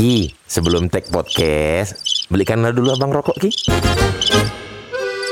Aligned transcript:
Ki, 0.00 0.32
sebelum 0.48 0.88
tag 0.88 1.04
podcast, 1.12 2.24
belikanlah 2.32 2.72
dulu 2.72 2.96
abang 2.96 3.12
rokok 3.12 3.36
Ki. 3.36 3.52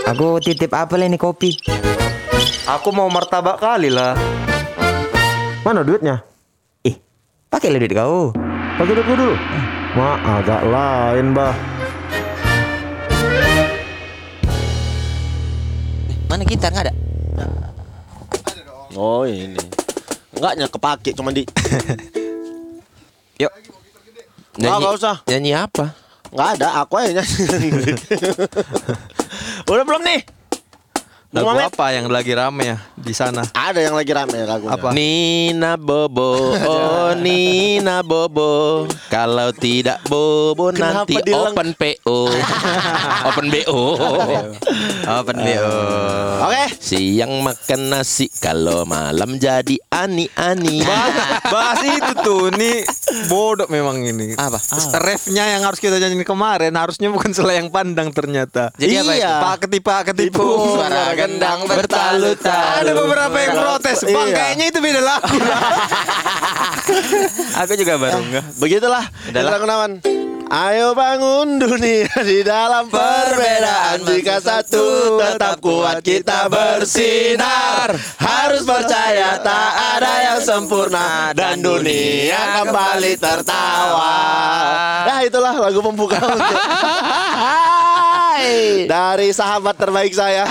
Aku 0.04 0.37
titip 0.45 0.69
apa 0.77 0.93
ini 1.01 1.17
kopi? 1.17 1.56
Aku 2.69 2.93
mau 2.93 3.09
martabak 3.09 3.65
kali 3.65 3.89
lah. 3.89 4.12
Mana 5.65 5.81
duitnya? 5.81 6.21
Ih, 6.85 7.01
pakai 7.49 7.81
duit 7.81 7.96
kau. 7.96 8.37
Pakai 8.77 8.93
duitku 8.93 9.17
dulu. 9.17 9.40
Ma, 9.96 10.21
agak 10.37 10.60
lain, 10.69 11.32
bah. 11.32 11.56
Mana 16.28 16.45
gitar 16.45 16.77
nggak 16.77 16.92
ada? 16.92 16.95
Oh 18.92 19.24
ini. 19.24 19.56
Enggaknya 20.37 20.69
kepake 20.69 21.16
cuma 21.16 21.32
di 21.32 21.48
Yuk. 23.41 23.77
Nggak, 24.59 24.75
nggak 24.83 24.95
usah. 24.98 25.16
Nyanyi 25.30 25.52
apa? 25.55 25.95
Enggak 26.34 26.48
ada, 26.59 26.69
aku 26.82 26.98
aja 26.98 27.23
nyanyi. 27.23 27.95
Udah 29.70 29.84
belum 29.87 30.02
nih? 30.02 30.20
Lagu 31.28 31.52
Met? 31.52 31.68
apa 31.68 31.92
yang 31.92 32.09
lagi 32.09 32.32
rame 32.32 32.64
ya 32.64 32.77
di 32.96 33.12
sana? 33.12 33.45
Ada 33.52 33.84
yang 33.84 33.92
lagi 33.92 34.16
rame 34.16 34.48
lagunya. 34.48 34.73
Apa? 34.73 34.96
Nina 34.96 35.77
Bobo, 35.77 36.56
oh 36.73 37.12
Nina 37.12 38.01
Bobo. 38.01 38.88
Kalau 39.12 39.52
tidak 39.52 40.01
Bobo 40.09 40.73
Kenapa 40.73 41.04
nanti 41.04 41.20
dileng- 41.20 41.52
open 41.52 41.77
PO. 41.77 42.18
open 43.28 43.46
BO. 43.52 43.80
Open 45.04 45.37
BO. 45.38 45.73
Oke. 46.48 46.64
Siang 46.80 47.45
makan 47.45 47.80
nasi, 47.90 48.32
kalau 48.34 48.88
malam 48.88 49.37
jadi 49.37 49.76
ani-ani. 49.92 50.80
Bahas 51.45 51.84
itu 51.84 52.12
tuh, 52.24 52.48
nih 52.56 52.88
bodoh 53.29 53.68
memang 53.68 54.01
ini. 54.01 54.32
Apa? 54.32 54.56
Refnya 54.96 55.45
yang 55.45 55.60
harus 55.60 55.76
kita 55.76 56.01
nyanyiin 56.01 56.24
kemarin 56.24 56.73
harusnya 56.73 57.12
bukan 57.12 57.37
selayang 57.37 57.68
pandang 57.68 58.09
ternyata. 58.10 58.73
Jadi 58.80 58.96
apa 58.96 59.12
Iya. 59.12 59.34
Pak 59.45 59.68
ketipa 59.68 59.95
ketipu. 60.04 60.73
Suara 60.73 61.18
gendang 61.19 61.66
bertalu-talu. 61.66 62.79
Ada 62.87 62.93
beberapa 62.95 63.37
yang 63.43 63.55
protes, 63.59 64.07
bang 64.07 64.29
Iya. 64.31 64.37
kayaknya 64.39 64.65
itu 64.71 64.79
beda 64.79 65.01
lagu. 65.03 65.35
Aku 67.67 67.73
juga 67.75 67.95
baru 67.99 68.23
enggak. 68.23 68.45
Begitulah. 68.63 69.05
Udahlah. 69.27 69.51
Kita 69.51 69.59
kenalan. 69.59 69.93
Ayo 70.49 70.97
bangun 70.97 71.61
dunia 71.61 72.09
di 72.25 72.41
dalam 72.41 72.89
perbedaan 72.89 74.01
Jika 74.01 74.41
satu 74.41 75.21
tetap 75.21 75.61
kuat 75.61 76.01
kita 76.01 76.49
bersinar 76.49 77.93
Harus 78.17 78.65
percaya 78.65 79.37
tak 79.45 79.71
ada 80.01 80.13
yang 80.25 80.41
sempurna 80.41 81.37
Dan 81.37 81.61
dunia 81.61 82.65
kembali 82.65 83.21
tertawa 83.21 84.17
Nah 85.05 85.21
itulah 85.21 85.53
lagu 85.53 85.85
pembuka 85.85 86.17
untuk 86.17 86.49
Dari 88.86 89.28
sahabat 89.31 89.75
terbaik 89.75 90.12
saya 90.12 90.44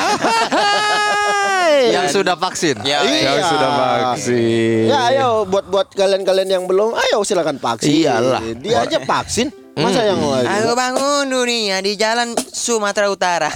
yang 1.88 2.08
sudah 2.08 2.34
vaksin. 2.34 2.80
Ya, 2.82 3.04
Yang 3.04 3.38
Iya. 3.38 3.50
sudah 3.50 3.70
vaksin. 3.72 4.84
Ya 4.88 5.00
ayo 5.10 5.30
buat 5.44 5.66
buat 5.68 5.88
kalian-kalian 5.92 6.50
yang 6.50 6.64
belum 6.66 6.96
Ayo 6.96 7.22
silakan 7.22 7.58
vaksin 7.58 7.92
Iyalah. 7.94 8.42
Dia 8.58 8.84
aja 8.84 8.98
vaksin 9.00 9.52
Masa 9.76 10.02
yang 10.02 10.18
lain 10.18 10.48
Aku 10.48 10.74
bangun 10.74 11.26
dunia 11.30 11.78
di 11.80 11.94
jalan 11.94 12.34
Sumatera 12.34 13.08
Utara. 13.08 13.50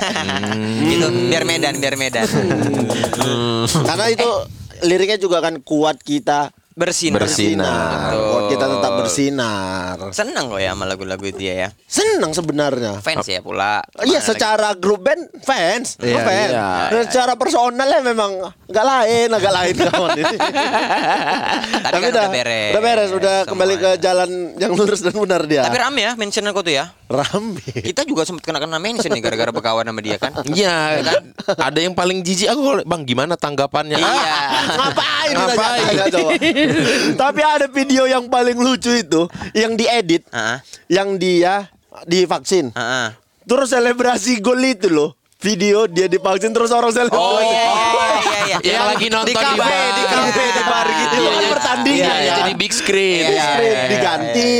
gitu, 0.86 1.10
biar 1.28 1.42
Medan, 1.44 1.82
biar 1.82 1.98
Medan. 1.98 2.30
Karena 3.66 4.06
itu 4.08 4.30
liriknya 4.82 5.18
juga 5.18 5.42
kan 5.42 5.58
kuat 5.60 5.98
kita 5.98 6.54
Bersinar. 6.72 7.20
bersinar. 7.20 8.16
Kita 8.48 8.66
tetap 8.66 8.92
bersinar. 8.96 9.96
Seneng 10.12 10.48
loh 10.48 10.56
ya 10.56 10.72
sama 10.72 10.88
lagu-lagu 10.88 11.28
dia 11.30 11.54
ya. 11.58 11.70
Senang 11.84 12.32
sebenarnya. 12.32 13.04
Fans 13.04 13.28
ya 13.28 13.40
pula. 13.40 13.84
Iya 14.00 14.20
secara 14.20 14.72
grup 14.74 15.04
band 15.04 15.20
fans, 15.42 16.00
Iya, 16.00 16.20
fans. 16.22 16.52
iya. 16.52 16.68
Dan 16.88 17.04
secara 17.06 17.34
personalnya 17.36 18.00
memang 18.02 18.32
agak 18.66 18.86
lain, 18.88 19.28
agak 19.30 19.52
lain 19.52 19.74
kawan 19.86 20.10
ini. 20.16 20.38
Tapi 21.82 21.98
kan 21.98 22.10
udah 22.10 22.28
beres. 22.30 22.72
Udah 22.72 22.82
beres, 22.82 23.10
udah 23.12 23.36
Semua. 23.38 23.50
kembali 23.50 23.76
ke 23.76 23.92
jalan 24.00 24.30
yang 24.56 24.72
lurus 24.72 25.00
dan 25.02 25.12
benar 25.14 25.42
dia. 25.44 25.62
Tapi 25.64 25.78
rame 25.78 26.02
ya 26.02 26.12
mention 26.16 26.46
aku 26.46 26.62
tuh 26.62 26.74
ya. 26.74 26.86
Rame. 27.06 27.60
Kita 27.84 28.04
juga 28.04 28.24
sempat 28.24 28.44
kena-kena 28.44 28.80
mention 28.80 29.12
nih 29.12 29.20
gara-gara 29.20 29.52
berkawan 29.52 29.84
sama 29.84 30.00
dia 30.00 30.16
kan. 30.16 30.32
Iya, 30.46 31.04
ada 31.52 31.80
yang 31.80 31.92
paling 31.92 32.20
jijik 32.22 32.48
aku, 32.48 32.84
Bang, 32.84 33.04
gimana 33.04 33.36
tanggapannya? 33.36 34.00
Iya. 34.00 34.08
Ah, 34.08 34.64
Ngapain? 34.72 35.34
Ngapain? 35.34 35.84
Ngapain? 35.92 36.61
Tapi 37.22 37.42
ada 37.42 37.68
video 37.68 38.06
yang 38.08 38.28
paling 38.28 38.58
lucu 38.58 38.92
itu 38.94 39.28
yang 39.54 39.74
diedit, 39.76 40.26
Heeh. 40.30 40.58
yang 40.92 41.16
dia 41.18 41.70
divaksin. 42.08 42.72
Heeh. 42.74 43.08
Terus 43.46 43.74
selebrasi 43.74 44.40
gol 44.40 44.62
itu 44.64 44.88
loh. 44.88 45.18
Video 45.42 45.90
dia 45.90 46.06
divaksin 46.06 46.54
terus 46.54 46.70
orang 46.70 46.94
selebrasi. 46.94 47.18
Oh 47.18 47.42
iya. 47.42 47.66
Yang 48.62 48.86
lagi 48.86 49.08
nonton 49.10 49.28
di 49.28 49.34
kafe, 49.36 49.78
di 49.98 50.04
kafe, 50.06 50.44
di 50.54 50.64
bar 50.66 50.88
gitu. 50.90 51.16
Itu 51.18 51.26
kan 51.26 51.42
Iya, 51.42 51.50
pertandingan 51.52 51.98
iya, 51.98 52.16
ya. 52.22 52.34
Jadi 52.42 52.52
big 52.58 52.74
screen. 52.74 53.24
Big 53.28 53.42
screen, 53.42 53.78
diganti. 53.90 54.54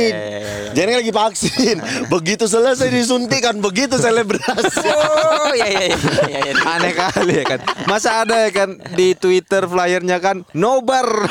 Jadi 0.72 0.88
kan 0.88 0.98
lagi 1.04 1.12
vaksin. 1.12 1.76
Begitu 2.08 2.44
selesai 2.48 2.88
disuntikan, 2.88 3.54
begitu 3.60 4.00
selebrasi. 4.00 4.88
Oh 4.88 5.52
iya 5.52 5.68
iya 5.68 5.84
iya. 5.92 5.96
iya, 6.28 6.38
iya. 6.48 6.54
Aneh 6.64 6.92
kali 6.96 7.34
ya 7.40 7.44
kan. 7.44 7.60
Masa 7.84 8.24
ada 8.24 8.48
ya 8.48 8.50
kan 8.50 8.80
di 8.96 9.12
Twitter 9.12 9.68
flyernya 9.68 10.16
kan 10.18 10.42
nobar 10.56 11.28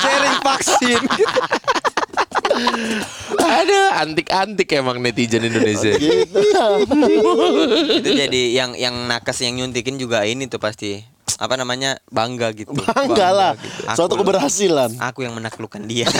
sharing 0.00 0.38
vaksin. 0.40 1.02
Ada 3.38 4.02
antik-antik 4.02 4.68
emang 4.72 4.98
netizen 5.04 5.44
Indonesia. 5.46 5.94
gitu. 5.94 6.40
Itu 8.02 8.10
jadi 8.10 8.42
yang 8.56 8.72
yang 8.74 8.94
nakes 9.06 9.44
yang 9.44 9.60
nyuntikin 9.60 10.00
juga 10.00 10.24
ini 10.24 10.48
tuh 10.48 10.58
pasti 10.58 11.04
apa 11.36 11.54
namanya 11.54 12.00
bangga 12.08 12.48
gitu. 12.56 12.72
Bangga 12.88 13.28
lah. 13.28 13.52
gitu. 13.60 13.84
Suatu 13.92 14.16
keberhasilan. 14.16 14.96
Aku 15.02 15.20
yang 15.20 15.36
menaklukkan 15.36 15.84
dia. 15.84 16.08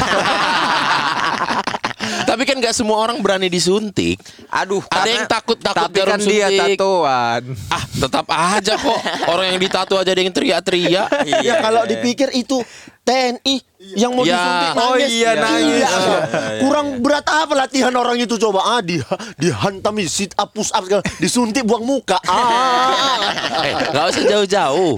Tapi 2.29 2.45
kan 2.45 2.61
nggak 2.61 2.77
semua 2.77 3.01
orang 3.01 3.19
berani 3.21 3.49
disuntik. 3.49 4.21
Aduh, 4.49 4.85
Ada 4.85 4.93
karena- 5.01 5.13
yang 5.17 5.27
takut-takut 5.27 5.89
Tapi 5.89 5.97
kan 5.97 6.19
jarum 6.21 6.29
dia 6.29 6.47
suntik. 6.47 6.77
tatoan. 6.77 7.43
Ah, 7.69 7.85
tetap 7.89 8.27
aja 8.29 8.75
kok. 8.77 9.01
Orang 9.27 9.47
yang 9.49 9.59
ditato 9.59 9.95
aja 9.97 10.11
ada 10.13 10.21
yang 10.21 10.33
teriak-teriak. 10.33 11.09
Ya 11.49 11.63
kalau 11.63 11.85
dipikir 11.85 12.29
itu 12.35 12.61
TNI 13.09 13.57
yang 13.95 14.13
mau 14.13 14.21
Ya. 14.21 14.37
disuntik 14.37 14.69
Oh 14.77 14.93
nangis. 14.93 15.09
iya, 15.09 15.31
nangis. 15.33 15.65
Iya. 15.81 15.89
Iya, 15.89 16.21
Kurang 16.61 16.87
berat 16.99 17.25
apa 17.25 17.55
latihan 17.57 17.95
orang 17.95 18.19
itu 18.19 18.37
coba? 18.37 18.61
Ah 18.69 18.81
dia 18.81 19.07
dihantam 19.37 19.97
sit 20.05 20.35
up 20.35 20.51
push 20.51 20.69
up 20.71 20.83
segala. 20.83 21.01
disuntik 21.17 21.63
buang 21.63 21.83
muka. 21.83 22.21
Ah. 22.23 23.17
Eh, 23.61 23.75
nggak 23.91 24.05
usah 24.09 24.23
jauh-jauh. 24.25 24.95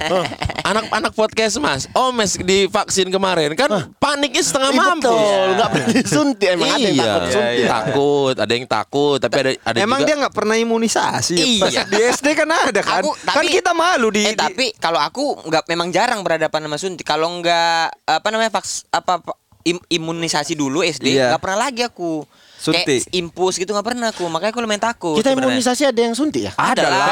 Anak-anak 0.60 1.12
podcast 1.12 1.56
mas, 1.56 1.88
Omes 1.92 2.36
di 2.36 2.66
vaksin 2.66 3.08
kemarin 3.08 3.54
kan 3.54 3.68
paniknya 3.96 4.38
setengah 4.38 4.70
Iya, 4.70 4.80
mampus. 4.82 5.08
betul, 5.08 5.46
nggak 5.50 5.68
berani 5.70 5.92
disuntik 5.96 6.48
emang 6.50 6.68
ada 6.68 6.78
yang 6.78 6.92
iya, 6.92 7.04
takut 7.06 7.30
suntik. 7.30 7.66
takut, 7.66 8.34
ada 8.36 8.52
yang 8.52 8.66
takut, 8.68 9.18
tapi 9.18 9.34
ada 9.38 9.50
ada 9.64 9.76
Emang 9.78 9.98
juga 9.98 10.06
dia 10.06 10.14
nggak 10.20 10.34
pernah 10.34 10.56
imunisasi. 10.56 11.36
Iya. 11.58 11.82
Di 11.86 11.98
SD 12.10 12.26
kan 12.34 12.48
ada 12.48 12.80
kan. 12.80 13.00
Aku- 13.00 13.16
kan 13.16 13.34
tapi- 13.40 13.54
kita 13.54 13.72
malu 13.72 14.08
di. 14.10 14.22
eh 14.22 14.30
di- 14.30 14.38
tapi 14.38 14.66
kalau 14.76 15.00
aku 15.00 15.40
nggak 15.42 15.64
memang 15.66 15.88
jarang 15.88 16.20
berhadapan 16.20 16.60
sama 16.62 16.76
suntik. 16.76 17.04
Kalau 17.04 17.32
nggak 17.34 17.99
apa 18.04 18.26
namanya 18.28 18.52
vaks 18.52 18.88
apa 18.88 19.18
apa, 19.18 19.32
im- 19.62 19.84
imunisasi 19.86 20.54
dulu 20.54 20.80
SD 20.80 21.14
Iya. 21.14 21.34
nggak 21.34 21.42
pernah 21.42 21.68
lagi 21.68 21.82
aku. 21.82 22.24
Suntik. 22.60 22.84
Kayak 23.00 23.16
impus 23.16 23.56
gitu 23.56 23.70
nggak 23.70 23.86
pernah 23.86 24.08
aku. 24.08 24.28
Makanya 24.28 24.52
aku 24.52 24.60
lumayan 24.60 24.82
takut. 24.82 25.16
Kita 25.16 25.32
sebenarnya. 25.32 25.56
imunisasi 25.56 25.82
ada 25.86 26.00
yang 26.02 26.12
suntik 26.12 26.42
ya? 26.44 26.52
Ada 26.52 26.84
lah. 26.84 27.06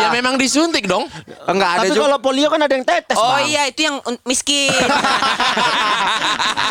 Ya 0.00 0.08
memang 0.10 0.34
disuntik 0.34 0.84
dong. 0.84 1.04
enggak 1.44 1.70
ada 1.70 1.78
Tapi 1.82 1.92
juga. 1.92 2.04
kalau 2.06 2.18
polio 2.18 2.48
kan 2.48 2.56
ada 2.58 2.72
yang 2.72 2.82
tetes 2.82 3.12
Oh 3.14 3.28
Bang. 3.30 3.44
iya 3.44 3.68
itu 3.68 3.84
yang 3.84 3.96
miskin. 4.24 4.72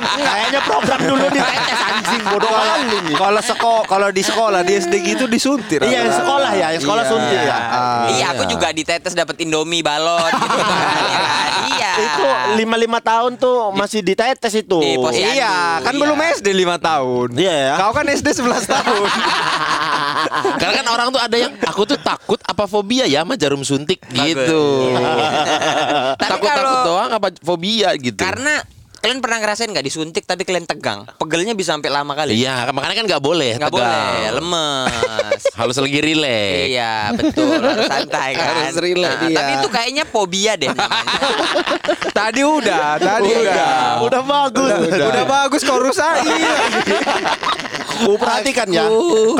Kayaknya 0.04 0.62
program 0.64 1.00
dulu 1.02 1.26
di 1.28 1.40
tetes 1.40 1.80
anjing 1.80 2.24
bodoh 2.26 2.50
kali 2.50 2.98
nih. 3.04 3.16
Kalau 3.16 3.42
sekolah 3.42 3.84
kalau 3.86 4.10
di 4.10 4.22
sekolah 4.22 4.62
di 4.62 4.74
SD 4.76 4.94
gitu 5.06 5.24
disuntir. 5.26 5.80
Iya 5.80 6.04
yang 6.04 6.16
sekolah 6.16 6.52
ya, 6.52 6.68
yang 6.72 6.82
sekolah 6.82 7.04
Iya. 7.04 7.12
suntik 7.12 7.40
ya. 7.40 7.58
Ah. 7.58 8.06
iya 8.10 8.26
aku 8.32 8.44
juga 8.46 8.68
ditetes 8.72 9.14
dapat 9.14 9.36
Indomie 9.40 9.82
balon 9.82 10.32
gitu 10.32 10.58
kan. 10.58 10.68
Iya? 11.64 11.72
Iya. 11.74 11.92
Itu 11.96 12.24
lima 12.56 12.76
lima 12.76 13.00
tahun 13.00 13.36
tuh 13.36 13.72
masih 13.72 14.02
ditetes 14.02 14.52
itu. 14.54 14.78
Di. 14.78 14.98
Iya, 15.16 15.80
kan 15.80 15.92
Iya. 15.92 16.00
belum 16.00 16.18
SD 16.34 16.48
5 16.52 16.76
tahun. 16.78 17.28
Iya 17.34 17.54
ya. 17.54 17.74
Kau 17.78 17.92
kan 17.92 18.06
SD 18.06 18.23
11 18.32 18.64
tahun. 18.70 19.10
Karena 20.62 20.74
kan 20.80 20.88
orang 20.88 21.08
tuh 21.12 21.20
ada 21.20 21.36
yang 21.36 21.52
aku 21.60 21.84
tuh 21.84 22.00
takut 22.00 22.40
apa 22.46 22.64
fobia 22.70 23.04
ya 23.10 23.26
sama 23.26 23.36
jarum 23.36 23.66
suntik 23.66 24.00
gitu. 24.08 24.64
Takut-takut 26.22 26.80
doang 26.88 27.12
apa 27.12 27.28
fobia 27.44 27.92
gitu. 28.00 28.22
Karena 28.22 28.64
kalian 29.04 29.20
pernah 29.20 29.44
ngerasain 29.44 29.68
nggak 29.68 29.84
disuntik 29.84 30.24
tapi 30.24 30.48
kalian 30.48 30.64
tegang? 30.64 31.04
Pegelnya 31.20 31.52
bisa 31.52 31.76
sampai 31.76 31.92
lama 31.92 32.16
kali. 32.16 32.40
Iya, 32.40 32.72
makanya 32.72 33.04
kan 33.04 33.06
nggak 33.12 33.20
boleh 33.20 33.60
Nggak 33.60 33.74
boleh, 33.76 34.16
lemes. 34.40 35.42
Harus 35.60 35.76
lagi 35.76 36.00
rileks. 36.00 36.68
Iya 36.72 37.12
betul 37.12 37.52
harus 37.60 37.86
santai 37.92 38.32
kan. 38.32 38.54
Harus 38.64 38.80
relax, 38.80 39.12
Nah, 39.20 39.28
iya. 39.28 39.38
Tapi 39.38 39.52
itu 39.60 39.70
kayaknya 39.70 40.04
fobia 40.08 40.56
deh 40.56 40.72
namanya. 40.72 41.20
tadi 42.16 42.42
udah, 42.48 42.88
tadi 42.96 43.30
udah. 43.44 43.76
Udah 44.08 44.22
bagus. 44.24 44.72
Udah, 44.88 45.08
udah 45.12 45.26
bagus 45.28 45.62
kau 45.68 45.84
rusain. 45.84 46.24
Ku 48.04 48.16
perhatikan 48.16 48.68
ya. 48.68 48.86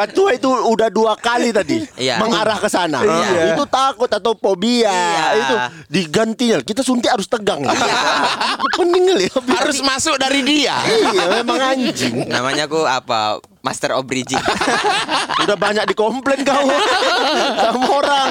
Ketua 0.08 0.34
itu 0.34 0.48
udah 0.48 0.90
dua 0.90 1.14
kali 1.16 1.52
tadi 1.52 1.84
Iya. 1.96 2.18
mengarah 2.18 2.58
ke 2.58 2.68
sana. 2.68 3.04
Iya. 3.04 3.56
Itu 3.56 3.64
takut 3.68 4.08
atau 4.08 4.34
fobia. 4.34 4.90
Iya. 4.90 5.26
Itu 5.38 5.56
digantinya. 5.92 6.58
Kita 6.64 6.82
suntik 6.82 7.12
harus 7.12 7.28
tegang. 7.28 7.62
Pening 8.74 9.04
kali 9.12 9.26
ya. 9.28 9.34
Harus 9.60 9.80
masuk 9.80 10.16
dari 10.18 10.42
dia. 10.42 10.80
Iya, 10.84 11.24
memang 11.42 11.60
anjing. 11.60 12.28
Namanya 12.28 12.66
aku 12.66 12.82
apa? 12.84 13.38
Master 13.64 13.96
of 13.96 14.04
Bridging. 14.04 14.44
Udah 15.48 15.56
banyak 15.56 15.88
dikomplain 15.88 16.44
kau 16.44 16.68
sama 17.64 17.80
orang. 17.96 18.30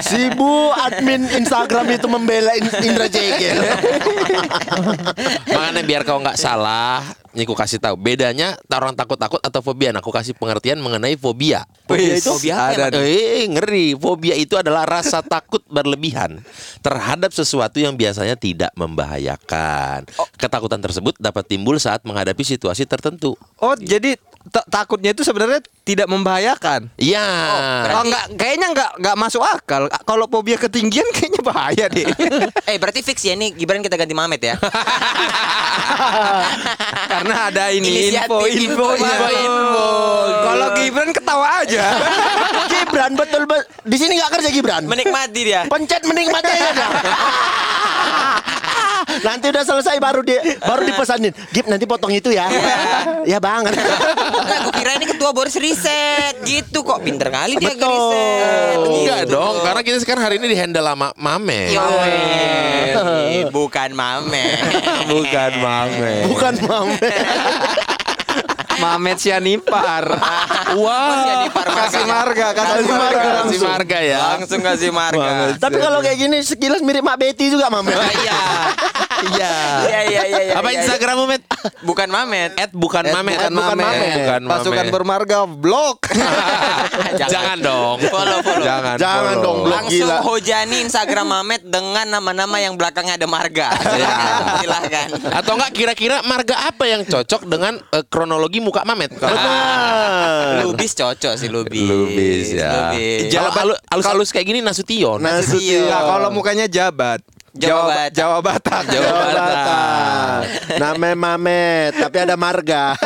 Si 0.00 0.32
Bu 0.32 0.72
admin 0.72 1.28
Instagram 1.28 1.84
itu 1.92 2.08
membela 2.08 2.56
In- 2.56 2.80
Indra 2.80 3.12
Jegel. 3.12 3.60
Makanya 5.52 5.82
biar 5.84 6.02
kau 6.08 6.16
nggak 6.24 6.40
salah, 6.40 7.04
ini 7.36 7.44
aku 7.44 7.52
kasih 7.52 7.76
tahu 7.76 8.00
bedanya 8.00 8.56
orang 8.72 8.96
takut-takut 8.96 9.36
atau 9.44 9.60
fobia. 9.60 9.92
Nah, 9.92 10.00
aku 10.00 10.08
kasih 10.08 10.32
pengertian 10.32 10.80
mengenai 10.80 11.20
fobia. 11.20 11.68
Fobia 11.84 12.16
itu 12.16 12.32
fobia 12.32 12.72
ada? 12.72 12.98
Eh, 13.04 13.44
ngeri. 13.52 13.92
Fobia 14.00 14.32
itu 14.32 14.56
adalah 14.56 14.88
rasa 14.88 15.20
takut 15.20 15.60
berlebihan 15.68 16.40
terhadap 16.80 17.36
sesuatu 17.36 17.76
yang 17.76 18.00
biasanya 18.00 18.32
tidak 18.32 18.72
membahayakan. 18.80 20.08
Ketakutan 20.40 20.80
tersebut 20.80 21.20
dapat 21.20 21.44
timbul 21.44 21.76
saat 21.76 22.00
menghadapi 22.08 22.40
situasi 22.40 22.88
tertentu. 22.88 23.36
Oh, 23.60 23.76
jadi 23.76 24.16
takutnya 24.48 25.12
itu 25.12 25.20
sebenarnya 25.24 25.60
tidak 25.84 26.08
membahayakan. 26.08 26.88
Iya. 27.00 27.26
Oh, 27.96 28.02
enggak, 28.04 28.24
kayaknya 28.36 28.66
enggak 28.72 28.90
enggak 29.00 29.16
masuk 29.16 29.42
akal. 29.44 29.88
Kalau 30.04 30.28
fobia 30.28 30.56
ketinggian 30.60 31.04
kayaknya 31.16 31.42
bahaya 31.44 31.88
deh. 31.88 32.08
Eh 32.68 32.76
berarti 32.76 33.00
fix 33.00 33.24
ya 33.24 33.32
ini 33.32 33.56
Gibran 33.56 33.80
kita 33.80 33.96
ganti 33.96 34.12
Mamet 34.12 34.44
ya. 34.44 34.54
Karena 37.12 37.48
ada 37.48 37.72
ini 37.72 38.12
Inisiatif, 38.12 38.28
info 38.28 38.44
info 38.44 38.86
info, 38.92 39.00
info. 39.00 39.28
info. 39.32 39.88
Kalau 40.44 40.68
Gibran 40.76 41.10
ketawa 41.16 41.64
aja. 41.64 41.84
Gibran 42.72 43.16
betul 43.16 43.48
betul. 43.48 43.64
Di 43.88 43.96
sini 43.96 44.20
nggak 44.20 44.36
kerja 44.36 44.48
Gibran. 44.52 44.84
Menikmati 44.84 45.40
dia. 45.40 45.64
Pencet 45.64 46.04
menikmati 46.04 46.52
aja. 46.52 46.86
Nanti 49.20 49.46
udah 49.48 49.62
selesai 49.62 49.96
baru 49.98 50.20
di 50.20 50.34
baru 50.58 50.82
dipesanin. 50.84 51.32
Gip 51.50 51.66
nanti 51.66 51.84
potong 51.84 52.10
itu 52.10 52.30
ya. 52.30 52.46
ya 53.24 53.38
banget. 53.38 53.74
Nah, 53.74 54.64
aku 54.64 54.70
kira 54.74 54.94
ini 54.94 55.06
ketua 55.06 55.30
Boris 55.30 55.54
riset 55.54 56.38
gitu 56.42 56.82
kok 56.82 57.02
pinter 57.02 57.28
kali 57.28 57.56
dia 57.56 57.72
Betul. 57.72 57.88
riset. 57.88 58.78
Enggak 58.78 59.18
Gitu. 59.18 59.34
dong, 59.34 59.54
karena 59.60 59.80
kita 59.82 59.98
sekarang 59.98 60.22
hari 60.22 60.34
ini 60.38 60.46
di 60.48 60.56
handle 60.56 60.86
sama 60.86 61.10
Mame. 61.14 61.68
Yo, 61.68 61.82
bukan 63.50 63.90
Mame. 63.92 64.44
Bukan 65.10 65.52
Mame. 65.58 66.12
Bukan 66.28 66.54
mame. 66.62 67.08
Mamet 68.78 69.18
Sianipar. 69.18 70.04
Di 70.08 71.50
Parmarga. 71.50 71.86
Kasih 71.88 72.04
marga, 72.04 72.46
kasih 72.54 72.94
marga. 72.94 73.18
Kasih 73.18 73.32
langsung. 73.34 73.68
marga 73.70 73.98
ya. 74.00 74.18
Langsung 74.36 74.60
kasih 74.60 74.90
marga. 74.92 75.30
Tapi 75.56 75.76
kalau 75.80 75.98
kayak 76.04 76.18
gini 76.18 76.38
sekilas 76.44 76.80
mirip 76.84 77.02
Mak 77.02 77.16
Betty 77.18 77.50
juga 77.50 77.68
mame. 77.72 77.92
Iya. 77.92 78.40
Iya. 79.18 79.54
Iya 79.82 80.00
iya 80.06 80.22
iya 80.30 80.40
iya. 80.50 80.54
Apa 80.58 80.70
iya. 80.70 80.78
Instagrammu, 80.82 81.24
Met? 81.26 81.42
Bukan 81.82 82.08
Mamet. 82.10 82.52
At 82.54 82.70
bukan 82.70 83.04
Mamet. 83.10 83.38
bukan 83.38 83.52
bukan 83.54 83.76
Mamet. 83.78 83.98
Mamet. 83.98 84.14
Bukan 84.14 84.40
Pasukan 84.46 84.84
Mamet. 84.86 84.94
bermarga 84.94 85.38
blok. 85.48 85.98
Jangan 87.32 87.58
dong. 87.58 87.98
Follow 88.06 88.38
follow. 88.46 88.62
Jangan. 88.62 88.96
Jangan 88.96 89.34
follow. 89.34 89.44
dong, 89.44 89.58
blok. 89.66 89.74
Langsung 89.74 90.06
gila. 90.06 90.18
hojani 90.22 90.76
Instagram 90.86 91.26
Mamet 91.26 91.62
dengan 91.66 92.06
nama-nama 92.06 92.56
yang 92.62 92.78
belakangnya 92.78 93.18
ada 93.18 93.26
marga. 93.26 93.68
Silahkan. 94.62 95.08
Atau 95.34 95.58
enggak 95.58 95.72
kira-kira 95.74 96.22
marga 96.22 96.54
apa 96.70 96.84
yang 96.86 97.02
cocok 97.02 97.42
dengan 97.50 97.82
eh, 97.90 98.04
kronologi 98.06 98.62
muka 98.68 98.84
Mamet? 98.84 99.16
Benar. 99.16 100.68
Lubis 100.68 100.92
cocok 100.92 101.34
sih 101.34 101.48
Lubis. 101.48 101.80
Lubis 101.80 102.46
ya. 102.52 102.92
Lubis. 102.92 103.32
Kalau 103.32 103.50
halu- 103.50 103.80
halus-halus 103.88 104.28
kayak 104.28 104.46
gini 104.46 104.60
Nasution. 104.60 105.16
Nasution. 105.18 105.88
Nah, 105.88 106.04
kalau 106.04 106.28
mukanya 106.28 106.68
jabat. 106.68 107.24
Jawa 107.58 107.90
Batak. 107.90 108.10
Jawa 108.14 108.38
Batak. 108.38 108.84
Jawa 108.86 109.08
Jawa 109.08 109.24
Batak. 109.34 110.40
Nama 110.78 111.08
Mamet, 111.16 111.92
tapi 111.96 112.16
ada 112.22 112.36
marga. 112.36 112.94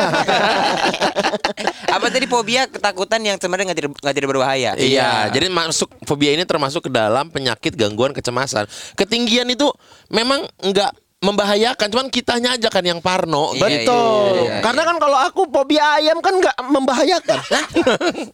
Apa 1.93 2.09
tadi 2.09 2.25
fobia 2.25 2.65
ketakutan 2.65 3.21
yang 3.21 3.37
sebenarnya 3.37 3.71
nggak 3.71 3.79
tidak 3.79 3.91
nggak 3.97 4.15
tidak 4.17 4.29
berbahaya? 4.29 4.71
Iya, 4.75 5.29
jadi 5.29 5.47
masuk 5.49 5.89
fobia 6.05 6.33
ini 6.33 6.43
termasuk 6.43 6.85
ke 6.85 6.91
dalam 6.91 7.29
penyakit 7.29 7.73
gangguan 7.73 8.13
kecemasan. 8.13 8.65
Ketinggian 8.93 9.47
itu 9.49 9.69
memang 10.09 10.45
enggak 10.61 10.93
membahayakan, 11.23 11.87
cuman 11.87 12.07
kitanya 12.11 12.59
aja 12.59 12.67
kan 12.67 12.83
yang 12.83 12.99
parno. 12.99 13.55
Iya, 13.55 13.63
Betul. 13.63 13.95
iya, 13.95 14.31
iya, 14.35 14.43
iya. 14.43 14.55
Karena 14.59 14.81
kan 14.83 14.97
kalau 14.99 15.17
aku 15.17 15.41
fobia 15.47 15.95
ayam 15.95 16.19
kan 16.19 16.35
nggak 16.35 16.57
membahayakan. 16.67 17.39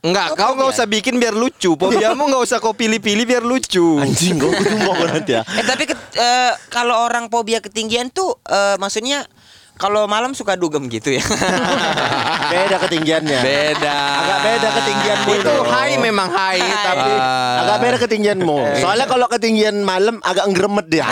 Enggak, 0.02 0.28
kau 0.34 0.58
nggak 0.58 0.70
usah 0.74 0.90
bikin 0.90 1.22
biar 1.22 1.38
lucu. 1.38 1.78
Fobiamu 1.78 2.26
nggak 2.26 2.44
usah 2.50 2.58
kau 2.58 2.74
pilih-pilih 2.74 3.30
biar 3.30 3.46
lucu. 3.46 4.02
Anjing, 4.02 4.42
gue 4.42 4.50
mau 4.82 4.98
nanti 5.06 5.38
ya. 5.38 5.46
Eh 5.46 5.64
tapi 5.64 5.86
ket- 5.86 6.18
eh, 6.18 6.54
kalau 6.74 7.06
orang 7.06 7.30
fobia 7.30 7.62
ketinggian 7.62 8.10
tuh 8.10 8.34
eh, 8.50 8.76
maksudnya 8.82 9.30
kalau 9.80 10.04
malam 10.12 10.36
suka 10.36 10.60
dugem 10.60 10.92
gitu 10.92 11.16
ya. 11.16 11.24
Beda 12.54 12.76
ketinggiannya. 12.84 13.40
Beda. 13.40 13.96
Agak 14.20 14.40
beda 14.44 14.70
ketinggianmu 14.76 15.32
Itu 15.40 15.56
high 15.64 15.96
memang 16.02 16.28
high, 16.28 16.60
tapi 16.60 17.12
Agak 17.64 17.78
beda 17.80 17.98
ketinggianmu. 18.04 18.58
Soalnya 18.84 19.08
kalau 19.08 19.32
ketinggian 19.32 19.80
malam 19.88 20.20
agak 20.20 20.52
ngremet 20.52 20.88
dia. 20.92 21.08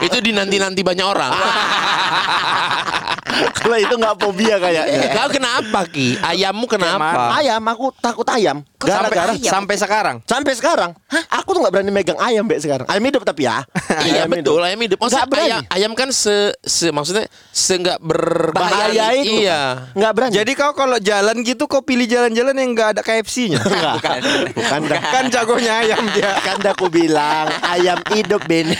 itu 0.00 0.16
dinanti-nanti 0.24 0.80
banyak 0.80 1.04
orang. 1.04 1.32
kalau 3.60 3.76
itu 3.76 3.94
nggak 3.94 4.14
fobia 4.16 4.56
kayaknya. 4.56 5.08
Kau 5.12 5.28
kenapa 5.28 5.80
Ki? 5.88 6.16
Ayammu 6.20 6.64
kenapa? 6.66 7.36
Ayam, 7.36 7.62
aku 7.68 7.92
takut 7.98 8.26
ayam. 8.30 8.62
Gara-gara 8.76 9.34
sampai 9.40 9.74
sekarang. 9.74 10.16
sampai 10.22 10.52
sekarang, 10.54 10.90
aku 11.26 11.48
tuh 11.56 11.60
nggak 11.64 11.72
berani 11.74 11.90
megang 11.90 12.18
ayam 12.20 12.46
Mbak 12.46 12.60
sekarang. 12.62 12.86
Ayam 12.86 13.02
hidup 13.02 13.22
tapi 13.24 13.48
ya. 13.48 13.64
Iya 14.06 14.22
Ayam 14.22 14.30
betul, 14.30 14.60
ayam 14.62 14.78
hidup. 14.78 14.98
Maksudnya 15.00 15.24
Nggak 15.26 15.32
berani. 15.32 15.48
ayam, 15.50 15.60
ayam 15.72 15.92
kan 15.96 16.08
se, 16.14 16.54
se 16.62 16.86
maksudnya 16.94 17.26
se 17.50 17.74
nggak 17.74 17.98
berbahaya 17.98 18.86
Bahaya 18.92 19.06
itu. 19.18 19.42
Iya. 19.42 19.60
Nggak 19.96 20.12
berani. 20.14 20.32
Jadi 20.36 20.52
kau 20.54 20.72
kalau 20.76 20.98
jalan 21.02 21.36
gitu 21.42 21.64
kau 21.66 21.82
pilih 21.82 22.06
jalan-jalan 22.06 22.54
yang 22.54 22.70
nggak 22.76 22.88
ada 22.98 23.02
KFC-nya. 23.02 23.58
Bukan. 23.96 24.20
bukan 24.54 24.80
dah. 24.86 25.00
kan 25.10 25.24
jagonya 25.32 25.72
ayam 25.82 26.02
dia. 26.14 26.32
Kan 26.44 26.60
aku 26.62 26.86
bilang 26.86 27.48
ayam 27.64 27.98
hidup 28.12 28.44
Ben. 28.46 28.70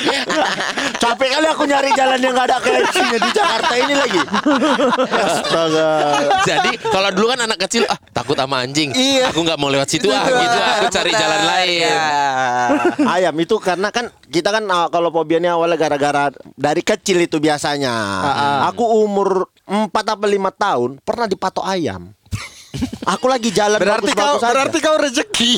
Capek 1.02 1.28
kali 1.38 1.46
aku 1.50 1.64
nyari 1.66 1.90
jalan 1.94 2.18
yang 2.22 2.32
nggak 2.34 2.46
ada 2.48 2.58
KFC-nya 2.62 3.18
di 3.18 3.30
Jakarta 3.34 3.74
ini 3.74 3.94
lagi. 3.94 4.20
Astaga. 5.12 5.90
Jadi 6.46 6.70
kalau 6.80 7.08
dulu 7.10 7.26
kan 7.34 7.40
anak 7.44 7.58
kecil 7.68 7.82
ah 7.90 7.98
takut 8.14 8.36
sama 8.38 8.62
anjing. 8.62 8.94
Iya. 8.94 9.34
Aku 9.34 9.42
nggak 9.42 9.58
mau 9.58 9.68
lewat 9.68 9.88
situ 9.90 10.08
ah 10.10 10.24
gitu. 10.26 10.58
Aku 10.82 10.86
cari 10.90 11.10
jalan 11.12 11.42
lain. 11.42 11.82
Ya. 11.90 12.06
Ayam 13.06 13.34
itu 13.40 13.56
karena 13.58 13.88
kan 13.90 14.08
kita 14.30 14.48
kan 14.54 14.64
ah, 14.70 14.86
kalau 14.88 15.10
fobianya 15.10 15.58
awalnya 15.58 15.78
gara-gara 15.78 16.30
dari 16.54 16.82
kecil 16.84 17.22
itu 17.22 17.42
biasanya. 17.42 17.94
Aku 18.72 18.84
umur 19.04 19.50
4 19.66 19.90
apa 19.90 20.26
5 20.26 20.38
tahun 20.54 20.90
pernah 21.02 21.26
dipatok 21.26 21.64
ayam. 21.66 22.14
Aku 23.04 23.28
lagi 23.28 23.52
jalan 23.52 23.76
Berarti 23.76 24.16
kau 24.16 24.40
aja. 24.40 24.48
berarti 24.48 24.78
kau 24.80 24.96
rezeki. 24.96 25.54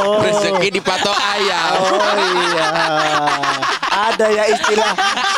oh. 0.00 0.18
Rezeki 0.26 0.68
dipatok 0.74 1.14
ayam. 1.14 1.78
Oh 1.78 2.16
iya. 2.18 2.68
Ada 3.92 4.26
ya 4.32 4.44
istilah 4.48 4.92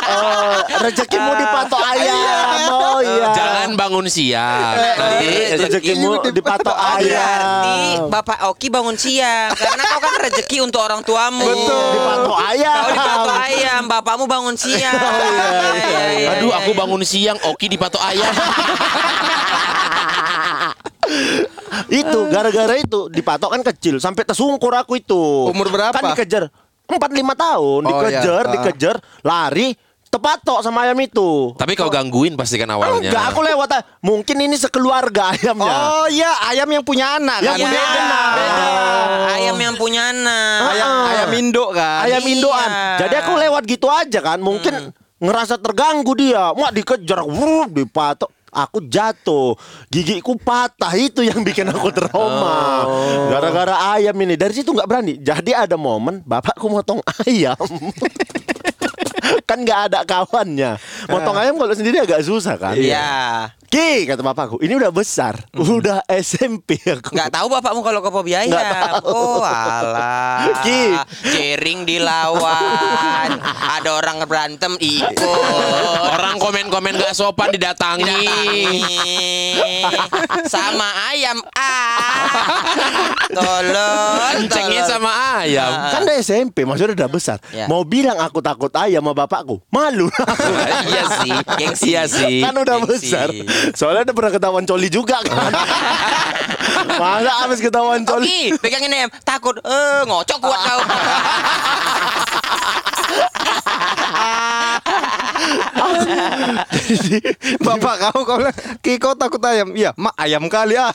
oh, 0.09 0.55
rezekimu 0.79 1.31
dipatok 1.37 1.81
ayam. 1.85 2.57
Oh 2.73 2.97
iya. 3.03 3.27
Jangan 3.35 3.69
bangun 3.77 4.07
siang. 4.09 4.73
Nanti 4.97 5.27
rezekimu 5.59 6.33
dipatok 6.33 6.73
Berarti 6.73 7.13
ayam. 7.13 8.09
Bapak 8.09 8.49
Oki 8.49 8.73
bangun 8.73 8.97
siang 8.97 9.53
karena 9.53 9.81
kau 9.85 9.99
kan 10.01 10.13
rezeki 10.23 10.65
untuk 10.65 10.81
orang 10.81 11.05
tuamu. 11.05 11.45
Betul. 11.45 11.85
Dipatok 11.93 12.37
ayam. 12.41 12.73
Kau 12.73 12.89
dipatok 12.89 13.37
ayam, 13.37 13.81
bapakmu 13.85 14.25
bangun 14.25 14.55
siang. 14.57 14.97
Iya, 14.97 15.13
iya, 15.77 16.03
iya, 16.15 16.29
Aduh, 16.39 16.49
iya, 16.49 16.57
aku 16.63 16.71
iya. 16.73 16.79
bangun 16.79 17.01
siang, 17.05 17.37
Oki 17.53 17.67
dipatok 17.69 18.01
ayam. 18.01 18.33
itu 21.87 22.19
gara-gara 22.27 22.75
itu 22.75 23.07
dipatok 23.07 23.49
kan 23.51 23.61
kecil 23.65 23.97
sampai 23.97 24.23
tersungkur 24.23 24.71
aku 24.71 24.97
itu. 24.97 25.49
Umur 25.49 25.69
berapa? 25.69 25.91
Kan 25.91 26.11
dikejar 26.11 26.49
4 26.85 26.93
5 26.93 26.97
tahun, 27.35 27.81
Oh, 27.81 27.89
dikejar, 27.89 28.41
iya. 28.41 28.47
Ah. 28.47 28.53
dikejar, 28.53 28.95
lari, 29.21 29.73
tepatok 30.05 30.61
sama 30.61 30.85
ayam 30.85 30.95
itu. 30.97 31.51
Tapi 31.53 31.73
kau 31.73 31.89
gangguin 31.89 32.33
pasti 32.33 32.55
kan 32.55 32.69
awalnya. 32.69 33.09
Enggak, 33.09 33.23
aku 33.29 33.41
lewat. 33.41 33.69
ah. 33.71 33.81
Mungkin 33.99 34.37
ini 34.39 34.53
sekeluarga 34.53 35.33
ayamnya. 35.33 35.75
Oh 35.91 36.07
iya, 36.07 36.29
ayam 36.45 36.69
yang 36.69 36.85
punya 36.85 37.17
anak 37.17 37.41
Yang 37.41 37.57
kan. 37.57 37.65
punya 37.65 37.81
Iya, 37.81 37.99
anak. 37.99 38.29
beda. 38.31 38.69
Ayam 39.35 39.57
yang 39.57 39.75
punya 39.75 40.01
anak. 40.07 40.59
Ayam 40.71 40.87
Ah. 40.87 41.09
ayam 41.09 41.29
induk 41.35 41.69
kan. 41.73 41.99
ayam 42.05 42.21
Iya. 42.21 42.31
indoan. 42.31 42.69
Jadi 43.01 43.15
aku 43.17 43.31
lewat 43.35 43.63
gitu 43.65 43.87
aja 43.89 44.19
kan, 44.21 44.39
mungkin 44.39 44.73
ngerasa 45.17 45.57
terganggu 45.57 46.13
dia. 46.13 46.51
Wah 46.51 46.69
dikejar, 46.69 47.23
wuh, 47.23 47.65
dipatok. 47.65 48.29
Aku 48.55 48.79
jatuh, 48.87 49.59
gigiku 49.91 50.39
patah 50.39 50.95
itu 50.95 51.19
yang 51.27 51.43
bikin 51.43 51.67
aku 51.67 51.91
trauma. 51.91 52.87
Gara-gara 53.27 53.99
ayam 53.99 54.15
ini 54.15 54.39
dari 54.39 54.55
situ 54.55 54.71
nggak 54.71 54.87
berani. 54.87 55.13
Jadi 55.19 55.51
ada 55.51 55.75
momen 55.75 56.23
bapakku 56.23 56.71
motong 56.71 57.03
ayam. 57.27 57.59
kan 59.43 59.59
nggak 59.59 59.79
ada 59.91 59.99
kawannya. 60.07 60.79
Motong 61.11 61.35
ayam 61.35 61.59
kalau 61.59 61.75
sendiri 61.75 61.99
agak 61.99 62.23
susah 62.23 62.55
kan. 62.55 62.79
Iya. 62.79 63.51
Ki 63.65 64.07
kata 64.07 64.23
bapakku, 64.23 64.61
ini 64.63 64.71
udah 64.77 64.87
besar, 64.87 65.35
udah 65.51 65.99
SMP 66.07 66.79
aku. 66.79 67.11
Nggak 67.11 67.27
tahu 67.27 67.47
bapakmu 67.51 67.83
kalau 67.83 67.99
ke 67.99 68.07
Pobi 68.07 68.31
Nggak 68.31 68.71
tahu. 68.71 69.11
Oh 69.11 69.43
alah. 69.43 70.63
Ki. 70.63 70.95
Jering 71.27 71.83
dilawan. 71.83 73.35
Ada 73.75 73.89
orang 73.99 74.23
berantem 74.31 74.79
ikut. 74.79 75.43
Orang 76.15 76.39
komen-komen 76.45 76.93
gak 77.01 77.13
sopan 77.17 77.49
didatangi. 77.49 78.29
Sama 80.45 80.85
ayam 81.09 81.41
ah. 81.57 82.29
Tolong. 83.33 84.45
Cengnya 84.45 84.85
tolong. 84.85 85.09
sama 85.09 85.11
ayam. 85.41 85.71
Kan 85.89 85.99
udah 86.05 86.17
SMP, 86.21 86.61
maksudnya 86.61 86.93
udah 86.93 87.09
besar. 87.09 87.37
Ya. 87.49 87.65
Mau 87.65 87.81
bilang 87.81 88.21
aku 88.21 88.45
takut 88.45 88.69
ayam 88.77 89.01
sama 89.01 89.17
bapakku, 89.17 89.57
malu. 89.73 90.05
iya 90.85 91.03
sih. 91.17 91.33
Gengsi. 91.57 91.83
Iya 91.89 92.03
sih. 92.05 92.45
kan 92.45 92.53
udah 92.53 92.77
Gengsi. 92.85 93.09
besar. 93.09 93.27
Soalnya 93.73 94.05
udah 94.11 94.15
pernah 94.15 94.31
ketahuan 94.37 94.65
coli 94.69 94.89
juga 94.93 95.17
kan. 95.25 95.49
Masa 97.01 97.31
habis 97.41 97.57
ketahuan 97.57 98.05
coli. 98.05 98.29
Oki, 98.29 98.61
pegangin 98.61 98.93
ayam. 98.93 99.09
Takut. 99.25 99.57
Eh, 99.65 100.01
ngocok 100.05 100.37
kuat 100.37 100.59
kau. 100.61 100.81
Bapak 107.65 107.95
kamu 107.97 108.19
kau 108.23 108.37
bilang 108.39 108.57
Kiko 108.83 109.17
takut 109.17 109.41
ayam 109.45 109.73
Iya 109.73 109.91
mak 109.97 110.13
ayam 110.19 110.45
kali 110.47 110.77
ah 110.77 110.91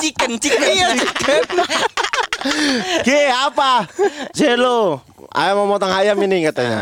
chicken, 0.00 0.36
chicken. 0.38 0.60
Iya, 0.60 0.88
Ki 3.02 3.20
apa? 3.32 3.88
Jelo. 4.36 5.02
Ayam 5.34 5.64
mau 5.64 5.76
motong 5.76 5.90
ayam 5.90 6.16
ini 6.22 6.46
katanya. 6.48 6.80